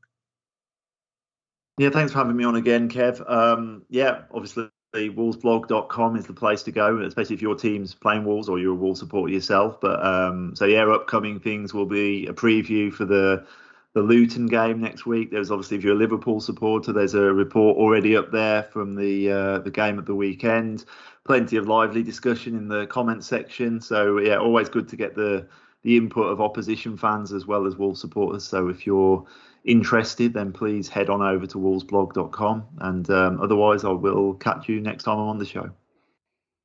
[1.79, 3.29] Yeah, thanks for having me on again, Kev.
[3.29, 8.49] Um, yeah, obviously, wolvesblog.com is the place to go, especially if your team's playing Wolves
[8.49, 9.81] or you're a Wolves supporter yourself.
[9.81, 13.47] But um, so yeah, upcoming things will be a preview for the
[13.95, 15.31] the Luton game next week.
[15.31, 19.31] There's obviously, if you're a Liverpool supporter, there's a report already up there from the
[19.31, 20.85] uh, the game at the weekend.
[21.25, 23.81] Plenty of lively discussion in the comment section.
[23.81, 25.47] So yeah, always good to get the
[25.83, 28.45] the input of opposition fans as well as Wolves supporters.
[28.45, 29.25] So if you're
[29.65, 32.65] interested, then please head on over to wolvesblog.com.
[32.79, 35.71] And um, otherwise, I will catch you next time I'm on the show.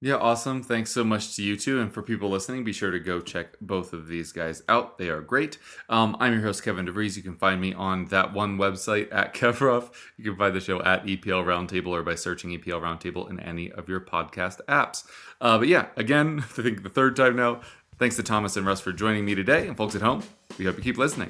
[0.02, 0.64] Yeah, awesome.
[0.64, 1.82] Thanks so much to you two.
[1.82, 4.98] And for people listening, be sure to go check both of these guys out.
[4.98, 5.58] They are great.
[5.90, 7.18] Um, I'm your host, Kevin DeVries.
[7.18, 9.92] You can find me on that one website at Kevruff.
[10.18, 13.74] You can find the show at EPL Roundtable or by searching EPL Roundtable in any
[13.74, 15.04] of your podcast apps.
[15.42, 17.60] Uh, but yeah, again, I think the third time now,
[17.98, 19.68] thanks to Thomas and Russ for joining me today.
[19.68, 20.24] And folks at home,
[20.58, 21.30] we hope you keep listening.